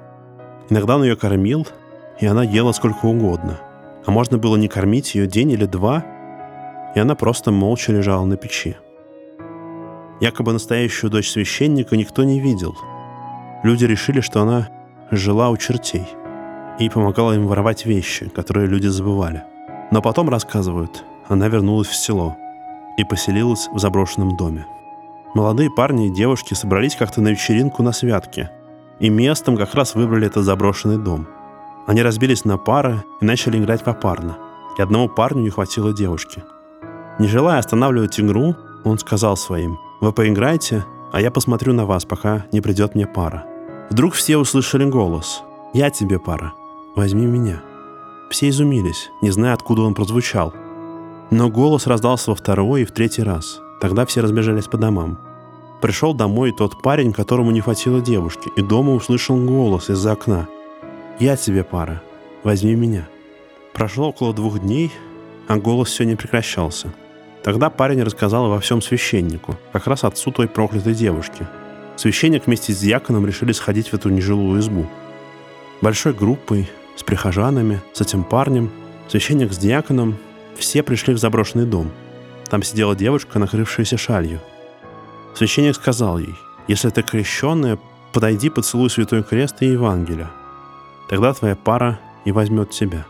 Иногда 0.70 0.96
он 0.96 1.04
ее 1.04 1.16
кормил, 1.16 1.66
и 2.20 2.26
она 2.26 2.42
ела 2.42 2.72
сколько 2.72 3.06
угодно– 3.06 3.58
а 4.08 4.10
можно 4.10 4.38
было 4.38 4.56
не 4.56 4.68
кормить 4.68 5.14
ее 5.14 5.26
день 5.26 5.50
или 5.50 5.66
два, 5.66 6.02
и 6.94 6.98
она 6.98 7.14
просто 7.14 7.52
молча 7.52 7.92
лежала 7.92 8.24
на 8.24 8.38
печи. 8.38 8.74
Якобы 10.22 10.54
настоящую 10.54 11.10
дочь 11.10 11.28
священника 11.28 11.94
никто 11.94 12.24
не 12.24 12.40
видел. 12.40 12.74
Люди 13.62 13.84
решили, 13.84 14.22
что 14.22 14.40
она 14.40 14.70
жила 15.10 15.50
у 15.50 15.58
чертей 15.58 16.06
и 16.78 16.88
помогала 16.88 17.34
им 17.34 17.46
воровать 17.46 17.84
вещи, 17.84 18.30
которые 18.30 18.66
люди 18.66 18.86
забывали. 18.86 19.42
Но 19.90 20.00
потом, 20.00 20.30
рассказывают, 20.30 21.04
она 21.28 21.48
вернулась 21.48 21.88
в 21.88 21.94
село 21.94 22.34
и 22.96 23.04
поселилась 23.04 23.68
в 23.74 23.78
заброшенном 23.78 24.38
доме. 24.38 24.66
Молодые 25.34 25.68
парни 25.70 26.06
и 26.06 26.14
девушки 26.14 26.54
собрались 26.54 26.96
как-то 26.96 27.20
на 27.20 27.28
вечеринку 27.28 27.82
на 27.82 27.92
святке, 27.92 28.50
и 29.00 29.10
местом 29.10 29.58
как 29.58 29.74
раз 29.74 29.94
выбрали 29.94 30.28
этот 30.28 30.46
заброшенный 30.46 30.96
дом– 30.96 31.28
они 31.88 32.02
разбились 32.02 32.44
на 32.44 32.58
пары 32.58 33.02
и 33.22 33.24
начали 33.24 33.58
играть 33.58 33.82
попарно, 33.82 34.36
и 34.76 34.82
одному 34.82 35.08
парню 35.08 35.40
не 35.40 35.48
хватило 35.48 35.94
девушки. 35.94 36.44
Не 37.18 37.26
желая 37.26 37.58
останавливать 37.58 38.20
игру, 38.20 38.54
он 38.84 38.98
сказал 38.98 39.38
своим, 39.38 39.78
«Вы 40.02 40.12
поиграйте, 40.12 40.84
а 41.12 41.20
я 41.22 41.30
посмотрю 41.30 41.72
на 41.72 41.86
вас, 41.86 42.04
пока 42.04 42.44
не 42.52 42.60
придет 42.60 42.94
мне 42.94 43.06
пара». 43.06 43.46
Вдруг 43.88 44.12
все 44.12 44.36
услышали 44.36 44.84
голос. 44.84 45.42
«Я 45.72 45.88
тебе 45.88 46.18
пара, 46.18 46.52
возьми 46.94 47.24
меня». 47.24 47.62
Все 48.28 48.50
изумились, 48.50 49.08
не 49.22 49.30
зная, 49.30 49.54
откуда 49.54 49.80
он 49.80 49.94
прозвучал. 49.94 50.52
Но 51.30 51.48
голос 51.48 51.86
раздался 51.86 52.32
во 52.32 52.36
второй 52.36 52.82
и 52.82 52.84
в 52.84 52.92
третий 52.92 53.22
раз. 53.22 53.60
Тогда 53.80 54.04
все 54.04 54.20
разбежались 54.20 54.66
по 54.66 54.76
домам. 54.76 55.18
Пришел 55.80 56.12
домой 56.12 56.52
тот 56.52 56.82
парень, 56.82 57.14
которому 57.14 57.50
не 57.50 57.62
хватило 57.62 58.02
девушки, 58.02 58.50
и 58.56 58.60
дома 58.60 58.92
услышал 58.92 59.38
голос 59.38 59.88
из-за 59.88 60.12
окна. 60.12 60.48
«Я 61.18 61.36
тебе 61.36 61.64
пара, 61.64 62.00
возьми 62.44 62.76
меня». 62.76 63.08
Прошло 63.72 64.10
около 64.10 64.32
двух 64.32 64.60
дней, 64.60 64.92
а 65.48 65.56
голос 65.56 65.88
все 65.88 66.04
не 66.04 66.14
прекращался. 66.14 66.92
Тогда 67.42 67.70
парень 67.70 68.02
рассказал 68.02 68.46
обо 68.46 68.60
всем 68.60 68.80
священнику, 68.80 69.56
как 69.72 69.86
раз 69.86 70.04
отцу 70.04 70.30
той 70.30 70.46
проклятой 70.46 70.94
девушки. 70.94 71.46
Священник 71.96 72.46
вместе 72.46 72.72
с 72.72 72.78
диаконом 72.78 73.26
решили 73.26 73.50
сходить 73.50 73.88
в 73.88 73.94
эту 73.94 74.10
нежилую 74.10 74.60
избу. 74.60 74.86
Большой 75.80 76.12
группой, 76.12 76.70
с 76.96 77.02
прихожанами, 77.02 77.80
с 77.92 78.00
этим 78.00 78.22
парнем, 78.22 78.70
священник 79.08 79.52
с 79.52 79.58
диаконом, 79.58 80.16
все 80.56 80.84
пришли 80.84 81.14
в 81.14 81.18
заброшенный 81.18 81.66
дом. 81.66 81.90
Там 82.48 82.62
сидела 82.62 82.94
девушка, 82.94 83.40
накрывшаяся 83.40 83.96
шалью. 83.96 84.40
Священник 85.34 85.74
сказал 85.74 86.18
ей, 86.18 86.34
если 86.68 86.90
ты 86.90 87.02
крещенная, 87.02 87.78
подойди, 88.12 88.50
поцелуй 88.50 88.90
Святой 88.90 89.22
Крест 89.24 89.62
и 89.62 89.66
Евангелие. 89.66 90.28
Тогда 91.08 91.32
твоя 91.32 91.56
пара 91.56 91.98
и 92.24 92.32
возьмет 92.32 92.70
тебя. 92.70 93.06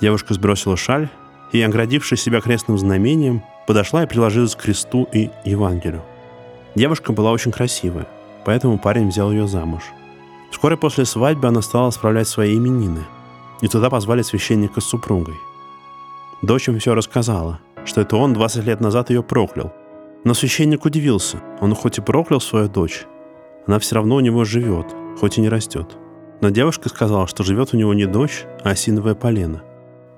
Девушка 0.00 0.34
сбросила 0.34 0.76
шаль 0.76 1.08
и, 1.52 1.60
оградившись 1.60 2.22
себя 2.22 2.40
крестным 2.40 2.78
знамением, 2.78 3.42
подошла 3.66 4.04
и 4.04 4.06
приложилась 4.06 4.54
к 4.54 4.62
кресту 4.62 5.08
и 5.12 5.30
Евангелию. 5.44 6.02
Девушка 6.74 7.12
была 7.12 7.32
очень 7.32 7.52
красивая, 7.52 8.06
поэтому 8.44 8.78
парень 8.78 9.08
взял 9.08 9.30
ее 9.30 9.46
замуж. 9.46 9.82
Вскоре 10.50 10.76
после 10.76 11.04
свадьбы 11.04 11.48
она 11.48 11.62
стала 11.62 11.90
справлять 11.90 12.28
свои 12.28 12.56
именины, 12.56 13.04
и 13.60 13.68
туда 13.68 13.90
позвали 13.90 14.22
священника 14.22 14.80
с 14.80 14.84
супругой. 14.84 15.36
Дочь 16.42 16.68
им 16.68 16.78
все 16.78 16.94
рассказала, 16.94 17.60
что 17.84 18.00
это 18.00 18.16
он 18.16 18.32
20 18.32 18.64
лет 18.64 18.80
назад 18.80 19.10
ее 19.10 19.22
проклял. 19.22 19.72
Но 20.24 20.34
священник 20.34 20.84
удивился, 20.84 21.42
он 21.60 21.74
хоть 21.74 21.98
и 21.98 22.02
проклял 22.02 22.40
свою 22.40 22.68
дочь, 22.68 23.06
она 23.66 23.78
все 23.78 23.94
равно 23.94 24.16
у 24.16 24.20
него 24.20 24.44
живет, 24.44 24.86
хоть 25.18 25.38
и 25.38 25.40
не 25.40 25.48
растет. 25.48 25.96
Но 26.40 26.48
девушка 26.48 26.88
сказала, 26.88 27.26
что 27.26 27.42
живет 27.42 27.74
у 27.74 27.76
него 27.76 27.92
не 27.92 28.06
дочь, 28.06 28.44
а 28.64 28.70
осиновое 28.70 29.14
полено. 29.14 29.62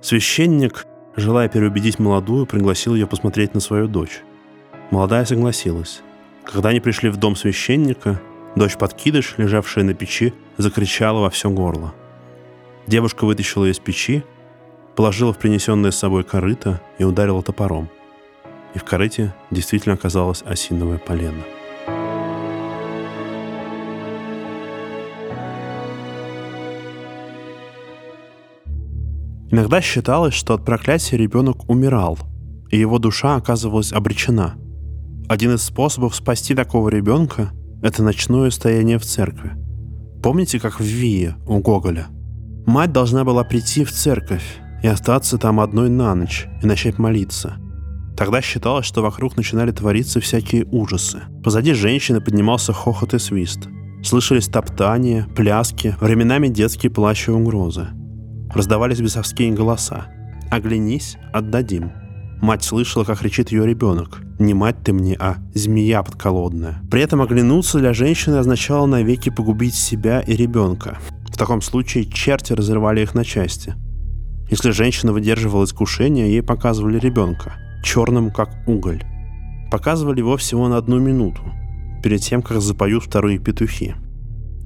Священник, 0.01 0.87
желая 1.17 1.49
переубедить 1.49 1.99
молодую, 1.99 2.47
пригласил 2.47 2.95
ее 2.95 3.07
посмотреть 3.07 3.55
на 3.55 3.61
свою 3.61 3.89
дочь. 3.89 4.23
Молодая 4.91 5.25
согласилась. 5.25 6.03
Когда 6.45 6.71
они 6.71 6.81
пришли 6.81 7.09
в 7.09 7.17
дом 7.17 7.35
священника, 7.35 8.21
дочь 8.57 8.77
подкидыш, 8.77 9.35
лежавшая 9.37 9.85
на 9.85 9.95
печи, 9.95 10.35
закричала 10.59 11.21
во 11.21 11.31
все 11.31 11.51
горло. 11.51 11.95
Девушка 12.87 13.25
вытащила 13.25 13.65
ее 13.65 13.73
из 13.73 13.79
печи, 13.79 14.25
положила 14.97 15.33
в 15.33 15.39
принесенное 15.39 15.91
с 15.91 15.99
собой 15.99 16.25
корыто 16.25 16.81
и 16.99 17.05
ударила 17.05 17.43
топором. 17.43 17.89
И 18.75 18.79
в 18.79 18.85
корыте 18.85 19.35
действительно 19.51 19.95
оказалось 19.95 20.43
осиновое 20.43 20.99
полено. 20.99 21.43
Иногда 29.53 29.83
считалось, 29.83 30.33
что 30.33 30.55
от 30.55 30.65
проклятия 30.65 31.19
ребенок 31.19 31.69
умирал, 31.69 32.19
и 32.71 32.79
его 32.79 32.99
душа 32.99 33.37
оказывалась 33.37 33.93
обречена. 33.93 34.55
Один 35.29 35.55
из 35.55 35.63
способов 35.63 36.17
спасти 36.17 36.55
такого 36.55 36.89
ребенка– 36.89 37.53
это 37.83 38.03
ночное 38.03 38.49
стояние 38.49 38.99
в 38.99 39.05
церкви. 39.05 39.53
Помните, 40.23 40.59
как 40.59 40.81
в 40.81 40.83
Вие 40.83 41.37
у 41.47 41.59
Гоголя? 41.59 42.07
Мать 42.65 42.93
должна 42.93 43.25
была 43.25 43.45
прийти 43.45 43.85
в 43.85 43.93
церковь 43.93 44.59
и 44.83 44.87
остаться 44.87 45.37
там 45.37 45.61
одной 45.61 45.91
на 45.91 46.15
ночь 46.15 46.47
и 46.63 46.67
начать 46.67 46.99
молиться. 46.99 47.57
Тогда 48.17 48.41
считалось, 48.41 48.87
что 48.87 49.03
вокруг 49.03 49.37
начинали 49.37 49.71
твориться 49.71 50.21
всякие 50.21 50.65
ужасы. 50.65 51.25
Позади 51.45 51.75
женщины 51.75 52.23
поднимался 52.23 52.73
хохот 52.73 53.13
и 53.13 53.19
свист. 53.19 53.69
Слышались 54.03 54.49
топтания, 54.49 55.27
пляски, 55.37 55.95
временами 56.01 56.49
детские 56.49 56.91
плачи 56.91 57.29
и 57.29 57.35
угрозы– 57.35 57.89
Раздавались 58.55 59.01
бесовские 59.01 59.53
голоса. 59.53 60.07
«Оглянись, 60.51 61.17
отдадим». 61.33 61.93
Мать 62.43 62.65
слышала, 62.65 63.05
как 63.05 63.21
кричит 63.21 63.51
ее 63.51 63.67
ребенок. 63.67 64.21
Не 64.39 64.53
мать 64.53 64.77
ты 64.85 64.93
мне, 64.93 65.17
а 65.19 65.37
змея 65.55 66.03
подколодная. 66.03 66.83
При 66.91 67.01
этом 67.01 67.23
оглянуться 67.23 67.79
для 67.79 67.95
женщины 67.95 68.35
означало 68.35 68.87
навеки 68.87 69.31
погубить 69.31 69.75
себя 69.75 70.21
и 70.21 70.35
ребенка. 70.35 70.99
В 71.31 71.39
таком 71.39 71.63
случае 71.63 72.05
черти 72.05 72.53
разрывали 72.53 73.01
их 73.01 73.15
на 73.15 73.25
части. 73.25 73.75
Если 74.51 74.71
женщина 74.71 75.13
выдерживала 75.13 75.65
искушение, 75.65 76.29
ей 76.29 76.43
показывали 76.43 76.99
ребенка, 76.99 77.55
черным 77.85 78.31
как 78.31 78.51
уголь. 78.67 79.05
Показывали 79.71 80.19
его 80.19 80.37
всего 80.37 80.69
на 80.69 80.77
одну 80.77 80.99
минуту, 80.99 81.43
перед 82.03 82.21
тем, 82.21 82.43
как 82.43 82.61
запоют 82.61 83.05
вторые 83.05 83.39
петухи. 83.39 83.95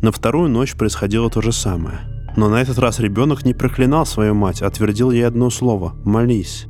На 0.01 0.11
вторую 0.11 0.49
ночь 0.49 0.75
происходило 0.75 1.31
то 1.31 1.43
же 1.43 1.53
самое– 1.53 1.99
но 2.37 2.49
на 2.49 2.61
этот 2.61 2.79
раз 2.79 3.01
ребенок 3.01 3.45
не 3.45 3.55
проклинал 3.55 4.07
свою 4.07 4.35
мать, 4.35 4.63
а 4.63 4.71
твердил 4.71 5.11
ей 5.11 5.27
одно 5.27 5.51
слово– 5.51 5.95
«молись». 6.05 6.67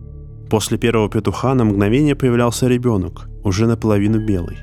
После 0.48 0.78
первого 0.78 1.10
петуха 1.10 1.54
на 1.54 1.64
мгновение 1.64 2.14
появлялся 2.14 2.68
ребенок, 2.68 3.28
уже 3.42 3.66
наполовину 3.66 4.24
белый. 4.24 4.58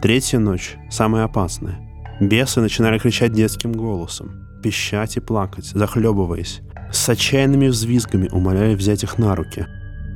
Третья 0.00 0.38
ночь– 0.38 0.76
самая 0.90 1.24
опасная. 1.24 1.78
Бесы 2.18 2.60
начинали 2.60 2.98
кричать 2.98 3.32
детским 3.32 3.72
голосом, 3.72 4.48
пищать 4.62 5.16
и 5.16 5.20
плакать, 5.20 5.66
захлебываясь. 5.66 6.62
С 6.90 7.08
отчаянными 7.08 7.68
взвизгами 7.68 8.28
умоляли 8.32 8.74
взять 8.74 9.02
их 9.02 9.18
на 9.18 9.34
руки. 9.34 9.66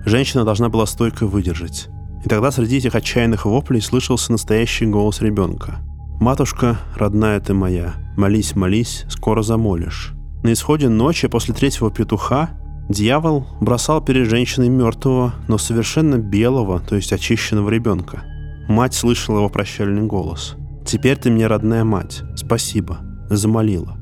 Женщина 0.04 0.44
должна 0.44 0.68
была 0.68 0.86
стойко 0.86 1.26
выдержать. 1.26 1.88
И 2.24 2.28
тогда 2.28 2.50
среди 2.50 2.78
этих 2.78 2.94
отчаянных 2.94 3.44
воплей 3.44 3.82
слышался 3.82 4.32
настоящий 4.32 4.86
голос 4.86 5.20
ребенка. 5.20 5.78
«Матушка, 6.20 6.78
родная 6.96 7.38
ты 7.40 7.54
моя, 7.54 7.94
молись, 8.16 8.56
молись, 8.56 9.04
скоро 9.08 9.42
замолишь». 9.42 10.12
На 10.42 10.52
исходе 10.52 10.88
ночи 10.88 11.28
после 11.28 11.54
третьего 11.54 11.90
петуха 11.90 12.50
дьявол 12.88 13.46
бросал 13.60 14.00
перед 14.00 14.28
женщиной 14.28 14.68
мертвого, 14.68 15.34
но 15.48 15.58
совершенно 15.58 16.16
белого, 16.18 16.80
то 16.80 16.96
есть 16.96 17.12
очищенного 17.12 17.68
ребенка. 17.70 18.22
Мать 18.68 18.94
слышала 18.94 19.38
его 19.38 19.48
прощальный 19.48 20.02
голос. 20.02 20.56
«Теперь 20.86 21.16
ты 21.16 21.30
мне 21.30 21.46
родная 21.46 21.84
мать. 21.84 22.22
Спасибо». 22.36 22.98
Замолила. 23.28 23.98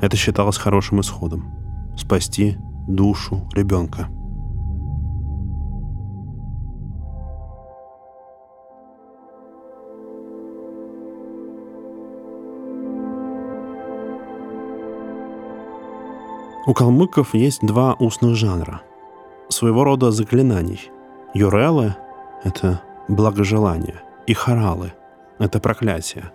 Это 0.00 0.16
считалось 0.16 0.58
хорошим 0.58 1.00
исходом. 1.00 1.44
Спасти 1.96 2.56
душу 2.86 3.48
ребенка. 3.54 4.08
У 16.68 16.74
калмыков 16.74 17.32
есть 17.32 17.60
два 17.62 17.94
устных 17.94 18.36
жанра, 18.36 18.82
своего 19.48 19.84
рода 19.84 20.10
заклинаний. 20.10 20.90
Юрелы— 21.32 21.96
это 22.44 22.82
благожелание, 23.08 24.02
и 24.26 24.34
харалы— 24.34 24.92
это 25.38 25.60
проклятие. 25.60 26.30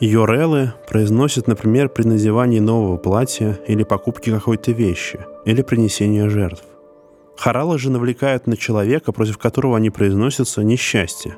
Юрелы 0.00 0.72
произносят, 0.88 1.46
например, 1.46 1.90
при 1.90 2.04
надевании 2.04 2.58
нового 2.58 2.96
платья 2.96 3.60
или 3.68 3.82
покупке 3.82 4.32
какой-то 4.32 4.72
вещи, 4.72 5.20
или 5.44 5.60
принесении 5.60 6.26
жертв. 6.26 6.64
Харалы 7.36 7.78
же 7.78 7.90
навлекают 7.90 8.46
на 8.46 8.56
человека, 8.56 9.12
против 9.12 9.36
которого 9.36 9.76
они 9.76 9.90
произносятся, 9.90 10.64
несчастье 10.64 11.36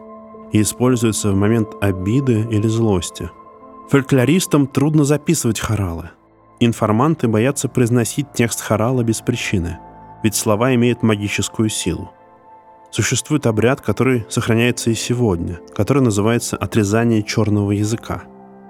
и 0.53 0.63
используются 0.63 1.33
в 1.33 1.35
момент 1.35 1.71
обиды 1.81 2.47
или 2.53 2.69
злости. 2.69 3.31
Фольклористам 3.91 4.69
трудно 4.69 5.03
записывать 5.03 5.59
хоралы, 5.59 6.11
Информанты 6.61 7.29
боятся 7.29 7.69
произносить 7.69 8.33
текст 8.33 8.61
хорала 8.61 9.03
без 9.05 9.21
причины, 9.21 9.79
ведь 10.25 10.35
слова 10.35 10.75
имеют 10.75 11.03
магическую 11.05 11.69
силу. 11.69 12.11
Существует 12.91 13.47
обряд, 13.47 13.81
который 13.81 14.27
сохраняется 14.29 14.91
и 14.91 14.95
сегодня, 14.95 15.61
который 15.77 16.03
называется 16.03 16.57
отрезание 16.57 17.23
черного 17.23 17.73
языка. 17.73 18.25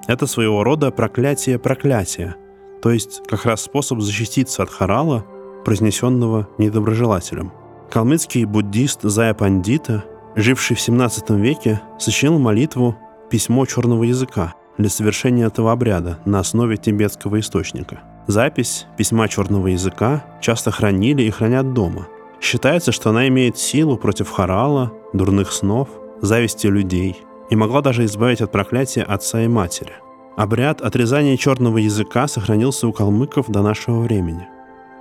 Это 0.07 0.27
своего 0.27 0.65
рода 0.65 0.91
проклятие 0.91 1.59
проклятия, 1.59 2.37
то 2.83 2.91
есть 2.91 3.23
как 3.27 3.47
раз 3.47 3.63
способ 3.63 4.01
защититься 4.01 4.63
от 4.63 4.71
хорала, 4.71 5.25
произнесенного 5.65 6.49
недоброжелателем. 6.59 7.53
Калмыцкий 7.91 8.45
буддист 8.45 9.01
Зая 9.03 9.33
Пандита, 9.33 10.05
живший 10.37 10.77
в 10.77 10.81
17 10.81 11.31
веке, 11.31 11.81
сочинил 11.99 12.39
молитву 12.39 12.97
«Письмо 13.31 13.65
черного 13.65 14.05
языка», 14.05 14.55
для 14.79 14.89
совершения 14.89 15.47
этого 15.47 15.73
обряда 15.73 16.19
на 16.25 16.41
основе 16.41 16.77
тибетского 16.77 17.41
источника. 17.41 18.01
Запись 18.27 18.87
письма 18.97 19.29
черного 19.29 19.69
языка 19.69 20.25
часто 20.41 20.71
хранили 20.71 21.23
и 21.23 21.31
хранят 21.31 21.73
дома. 21.73 22.07
Считается, 22.41 22.93
что 22.93 23.11
она 23.11 23.29
имеет 23.29 23.59
силу 23.59 23.97
против 23.97 24.31
хорала, 24.31 24.93
дурных 25.13 25.53
снов, 25.53 25.89
зависти 26.21 26.67
людей 26.67 27.21
и 27.51 27.57
могла 27.57 27.81
даже 27.81 28.05
избавить 28.05 28.41
от 28.41 28.53
проклятия 28.53 29.03
отца 29.03 29.43
и 29.43 29.49
матери. 29.49 29.95
Обряд 30.37 30.81
отрезания 30.83 31.37
черного 31.37 31.79
языка 31.79 32.29
сохранился 32.29 32.87
у 32.87 32.93
калмыков 32.93 33.51
до 33.51 33.63
нашего 33.63 34.01
времени. 34.01 34.47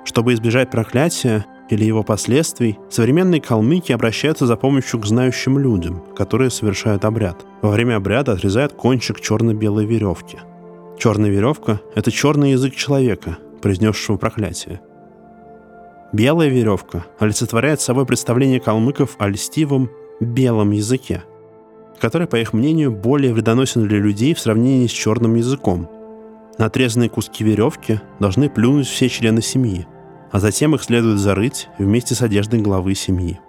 Чтобы 0.08 0.34
избежать 0.34 0.72
проклятия 0.72 1.46
или 1.70 1.84
его 1.84 2.02
последствий, 2.02 2.80
современные 2.90 3.42
калмыки 3.42 3.92
обращаются 3.92 4.48
за 4.48 4.56
помощью 4.56 5.02
к 5.02 5.06
знающим 5.06 5.60
людям, 5.60 6.02
которые 6.16 6.50
совершают 6.50 7.04
обряд. 7.04 7.46
Во 7.62 7.72
время 7.72 7.98
обряда 7.98 8.32
отрезают 8.32 8.72
кончик 8.72 9.20
черно-белой 9.20 9.86
веревки. 9.86 10.40
Черная 10.98 11.30
веревка– 11.30 11.82
это 11.96 12.10
черный 12.10 12.52
язык 12.52 12.74
человека, 12.74 13.38
произнесшего 13.62 14.16
проклятие. 14.16 14.80
Белая 16.14 16.48
веревка 16.48 17.06
олицетворяет 17.20 17.82
собой 17.82 18.06
представление 18.06 18.62
калмыков 18.62 19.18
о 19.20 19.28
льстивом 19.28 19.90
белом 20.22 20.72
языке– 20.72 21.24
который, 22.00 22.28
по 22.28 22.36
их 22.36 22.54
мнению, 22.54 22.92
более 22.92 23.34
вредоносен 23.34 23.88
для 23.88 23.98
людей 23.98 24.36
в 24.36 24.40
сравнении 24.40 24.86
с 24.86 24.92
черным 24.92 25.34
языком. 25.34 25.90
На 26.60 26.68
отрезанные 26.68 27.10
куски 27.10 27.44
веревки 27.44 28.02
должны 28.20 28.52
плюнуть 28.52 28.86
все 28.88 29.10
члены 29.10 29.42
семьи, 29.42 29.88
а 30.32 30.40
затем 30.40 30.76
их 30.76 30.84
следует 30.84 31.20
зарыть 31.20 31.70
вместе 31.78 32.16
с 32.16 32.22
одеждой 32.22 32.62
главы 32.62 32.96
семьи. 32.96 33.40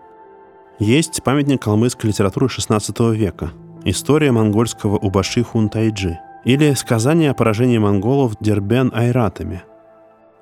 Есть 0.79 1.23
памятник 1.23 1.63
калмыцкой 1.63 2.11
литературы 2.11 2.47
XVI 2.47 3.15
века 3.15 3.51
«История 3.85 4.33
монгольского 4.33 4.97
Убаши 4.97 5.43
Хунтайджи» 5.43 6.19
или 6.45 6.73
«Сказание 6.75 7.31
о 7.31 7.35
поражении 7.35 7.79
монголов 7.79 8.35
Дербен 8.41 8.93
Айратами». 8.95 9.63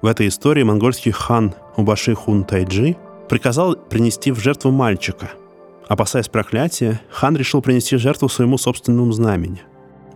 В 0.03 0.07
этой 0.07 0.29
истории 0.29 0.62
монгольский 0.62 1.11
хан 1.11 1.55
Убаши 1.77 2.14
Хунтайджи 2.14 2.96
приказал 3.29 3.77
принести 3.77 4.31
в 4.31 4.38
жертву 4.38 4.70
мальчика– 4.70 5.31
Опасаясь 5.88 6.29
проклятия, 6.29 7.01
хан 7.11 7.37
решил 7.37 7.62
принести 7.62 7.96
жертву 7.96 8.29
своему 8.29 8.59
собственному 8.59 9.12
знамени. 9.12 9.62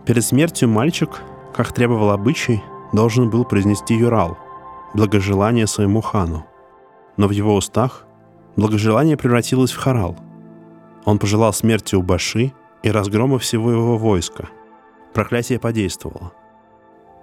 Перед 0.05 0.23
смертью 0.23 0.67
мальчик, 0.67 1.21
как 1.55 1.71
требовал 1.73 2.11
обычай, 2.11 2.61
должен 2.91 3.29
был 3.29 3.45
произнести 3.45 3.95
юрал– 3.95 4.37
благожелание 4.93 5.67
своему 5.67 6.01
хану. 6.01 6.45
Но 7.17 7.27
в 7.27 7.31
его 7.31 7.55
устах 7.55 8.05
благожелание 8.55 9.17
превратилось 9.17 9.71
в 9.71 9.77
харал. 9.77 10.17
Он 11.05 11.19
пожелал 11.19 11.53
смерти 11.53 11.95
у 11.95 12.01
Баши 12.01 12.53
и 12.83 12.91
разгрома 12.91 13.39
всего 13.39 13.71
его 13.71 13.97
войска. 13.97 14.49
Проклятие 15.13 15.59
подействовало. 15.59 16.31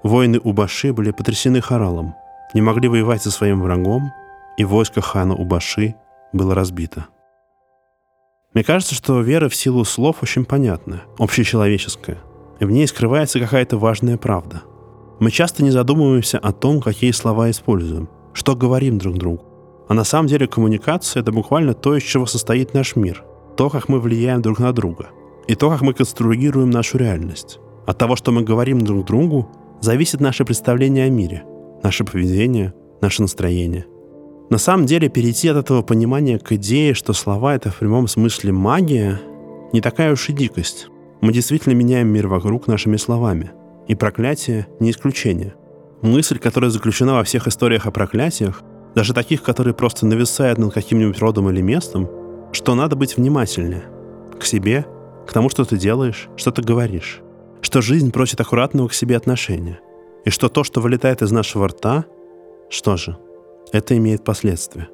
Воины 0.02 0.38
Убаши 0.38 0.92
были 0.92 1.10
потрясены 1.10 1.60
харалом, 1.60 2.14
не 2.54 2.60
могли 2.60 2.88
воевать 2.88 3.22
со 3.22 3.30
своим 3.30 3.62
врагом, 3.62 4.12
и 4.56 4.64
войско 4.64 5.00
хана 5.00 5.34
Убаши 5.34 5.94
было 6.32 6.54
разбито. 6.54 7.06
Мне 8.54 8.64
кажется, 8.64 8.94
что 8.94 9.20
вера 9.20 9.48
в 9.48 9.54
силу 9.54 9.84
слов 9.84 10.22
очень 10.22 10.44
понятна, 10.44 11.02
общечеловеческая. 11.18 12.18
И 12.60 12.64
в 12.64 12.70
ней 12.70 12.86
скрывается 12.86 13.38
какая-то 13.38 13.76
важная 13.78 14.16
правда. 14.16 14.62
Мы 15.20 15.30
часто 15.30 15.62
не 15.62 15.70
задумываемся 15.70 16.38
о 16.38 16.52
том, 16.52 16.80
какие 16.80 17.10
слова 17.10 17.50
используем, 17.50 18.08
что 18.32 18.56
говорим 18.56 18.98
друг 18.98 19.18
другу. 19.18 19.44
А 19.88 19.94
на 19.94 20.04
самом 20.04 20.28
деле 20.28 20.46
коммуникация— 20.46 21.20
это 21.22 21.32
буквально 21.32 21.74
то, 21.74 21.96
из 21.96 22.02
чего 22.02 22.26
состоит 22.26 22.74
наш 22.74 22.96
мир. 22.96 23.24
То, 23.56 23.70
как 23.70 23.88
мы 23.88 24.00
влияем 24.00 24.42
друг 24.42 24.58
на 24.58 24.72
друга. 24.72 25.08
И 25.46 25.54
то, 25.54 25.70
как 25.70 25.80
мы 25.80 25.94
конструируем 25.94 26.70
нашу 26.70 26.98
реальность. 26.98 27.58
От 27.86 27.98
того, 27.98 28.16
что 28.16 28.32
мы 28.32 28.42
говорим 28.42 28.80
друг 28.82 29.06
другу, 29.06 29.50
зависит 29.80 30.20
наше 30.20 30.44
представление 30.44 31.06
о 31.06 31.10
мире, 31.10 31.44
наше 31.82 32.04
поведение, 32.04 32.74
наше 33.00 33.22
настроение— 33.22 33.86
на 34.50 34.56
самом 34.56 34.86
деле 34.86 35.10
перейти 35.10 35.48
от 35.48 35.58
этого 35.58 35.82
понимания 35.82 36.38
к 36.38 36.52
идее, 36.52 36.94
что 36.94 37.12
слова— 37.12 37.54
это 37.56 37.70
в 37.70 37.76
прямом 37.76 38.08
смысле 38.08 38.52
магия, 38.52 39.20
не 39.74 39.82
такая 39.82 40.12
уж 40.12 40.30
и 40.30 40.32
дикость. 40.32 40.88
Мы 41.20 41.34
действительно 41.34 41.74
меняем 41.74 42.08
мир 42.08 42.28
вокруг 42.28 42.66
нашими 42.66 42.96
словами. 42.96 43.50
И 43.88 43.94
проклятие— 43.94 44.68
не 44.80 44.90
исключение. 44.90 45.54
Мысль, 46.02 46.38
которая 46.38 46.70
заключена 46.70 47.14
во 47.14 47.24
всех 47.24 47.48
историях 47.48 47.86
о 47.86 47.90
проклятиях, 47.90 48.62
даже 48.94 49.14
таких, 49.14 49.42
которые 49.42 49.74
просто 49.74 50.06
нависают 50.06 50.58
над 50.58 50.72
каким-нибудь 50.72 51.18
родом 51.18 51.50
или 51.50 51.60
местом, 51.60 52.08
что 52.52 52.74
надо 52.74 52.96
быть 52.96 53.16
внимательнее 53.16 53.84
к 54.38 54.44
себе, 54.44 54.86
к 55.26 55.32
тому, 55.32 55.48
что 55.48 55.64
ты 55.64 55.76
делаешь, 55.76 56.28
что 56.36 56.52
ты 56.52 56.62
говоришь, 56.62 57.20
что 57.60 57.80
жизнь 57.80 58.12
просит 58.12 58.40
аккуратного 58.40 58.88
к 58.88 58.94
себе 58.94 59.16
отношения, 59.16 59.80
и 60.24 60.30
что 60.30 60.48
то, 60.48 60.64
что 60.64 60.80
вылетает 60.80 61.22
из 61.22 61.32
нашего 61.32 61.68
рта, 61.68 62.04
что 62.70 62.96
же— 62.96 63.16
это 63.72 63.96
имеет 63.96 64.24
последствия. 64.24 64.88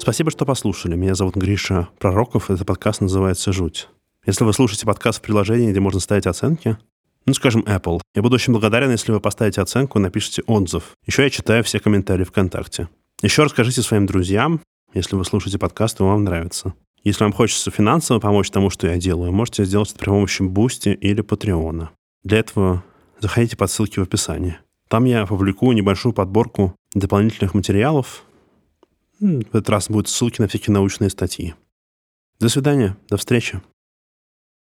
Спасибо, 0.00 0.30
что 0.30 0.46
послушали. 0.46 0.96
Меня 0.96 1.14
зовут 1.14 1.36
Гриша 1.36 1.90
Пророков. 1.98 2.50
Этот 2.50 2.66
подкаст 2.66 3.02
называется 3.02 3.52
«Жуть». 3.52 3.90
Если 4.24 4.44
вы 4.44 4.54
слушаете 4.54 4.86
подкаст 4.86 5.18
в 5.18 5.22
приложении, 5.22 5.70
где 5.70 5.78
можно 5.78 6.00
ставить 6.00 6.26
оценки, 6.26 6.78
ну, 7.26 7.34
скажем, 7.34 7.64
Apple, 7.64 8.00
я 8.14 8.22
буду 8.22 8.36
очень 8.36 8.54
благодарен, 8.54 8.90
если 8.90 9.12
вы 9.12 9.20
поставите 9.20 9.60
оценку 9.60 9.98
и 9.98 10.02
напишите 10.02 10.42
отзыв. 10.46 10.92
Еще 11.04 11.22
я 11.22 11.28
читаю 11.28 11.62
все 11.64 11.80
комментарии 11.80 12.24
ВКонтакте. 12.24 12.88
Еще 13.20 13.42
расскажите 13.42 13.82
своим 13.82 14.06
друзьям, 14.06 14.62
если 14.94 15.16
вы 15.16 15.24
слушаете 15.26 15.58
подкаст 15.58 16.00
и 16.00 16.02
вам 16.02 16.24
нравится. 16.24 16.72
Если 17.04 17.22
вам 17.22 17.34
хочется 17.34 17.70
финансово 17.70 18.20
помочь 18.20 18.50
тому, 18.50 18.70
что 18.70 18.86
я 18.86 18.96
делаю, 18.96 19.32
можете 19.32 19.66
сделать 19.66 19.90
это 19.90 19.98
при 19.98 20.08
помощи 20.08 20.40
Boosty 20.40 20.88
или 20.88 21.20
Patreon 21.20 21.74
а. 21.74 21.90
Для 22.24 22.38
этого 22.38 22.82
заходите 23.20 23.58
по 23.58 23.66
ссылке 23.66 24.00
в 24.00 24.04
описании. 24.04 24.56
Там 24.88 25.04
я 25.04 25.22
опубликую 25.22 25.76
небольшую 25.76 26.14
подборку 26.14 26.74
дополнительных 26.94 27.52
материалов. 27.52 28.24
В 29.20 29.48
этот 29.48 29.68
раз 29.68 29.90
будут 29.90 30.08
ссылки 30.08 30.40
на 30.40 30.48
всякие 30.48 30.72
научные 30.72 31.10
статьи. 31.10 31.54
До 32.38 32.48
свидания, 32.48 32.96
до 33.08 33.18
встречи. 33.18 33.60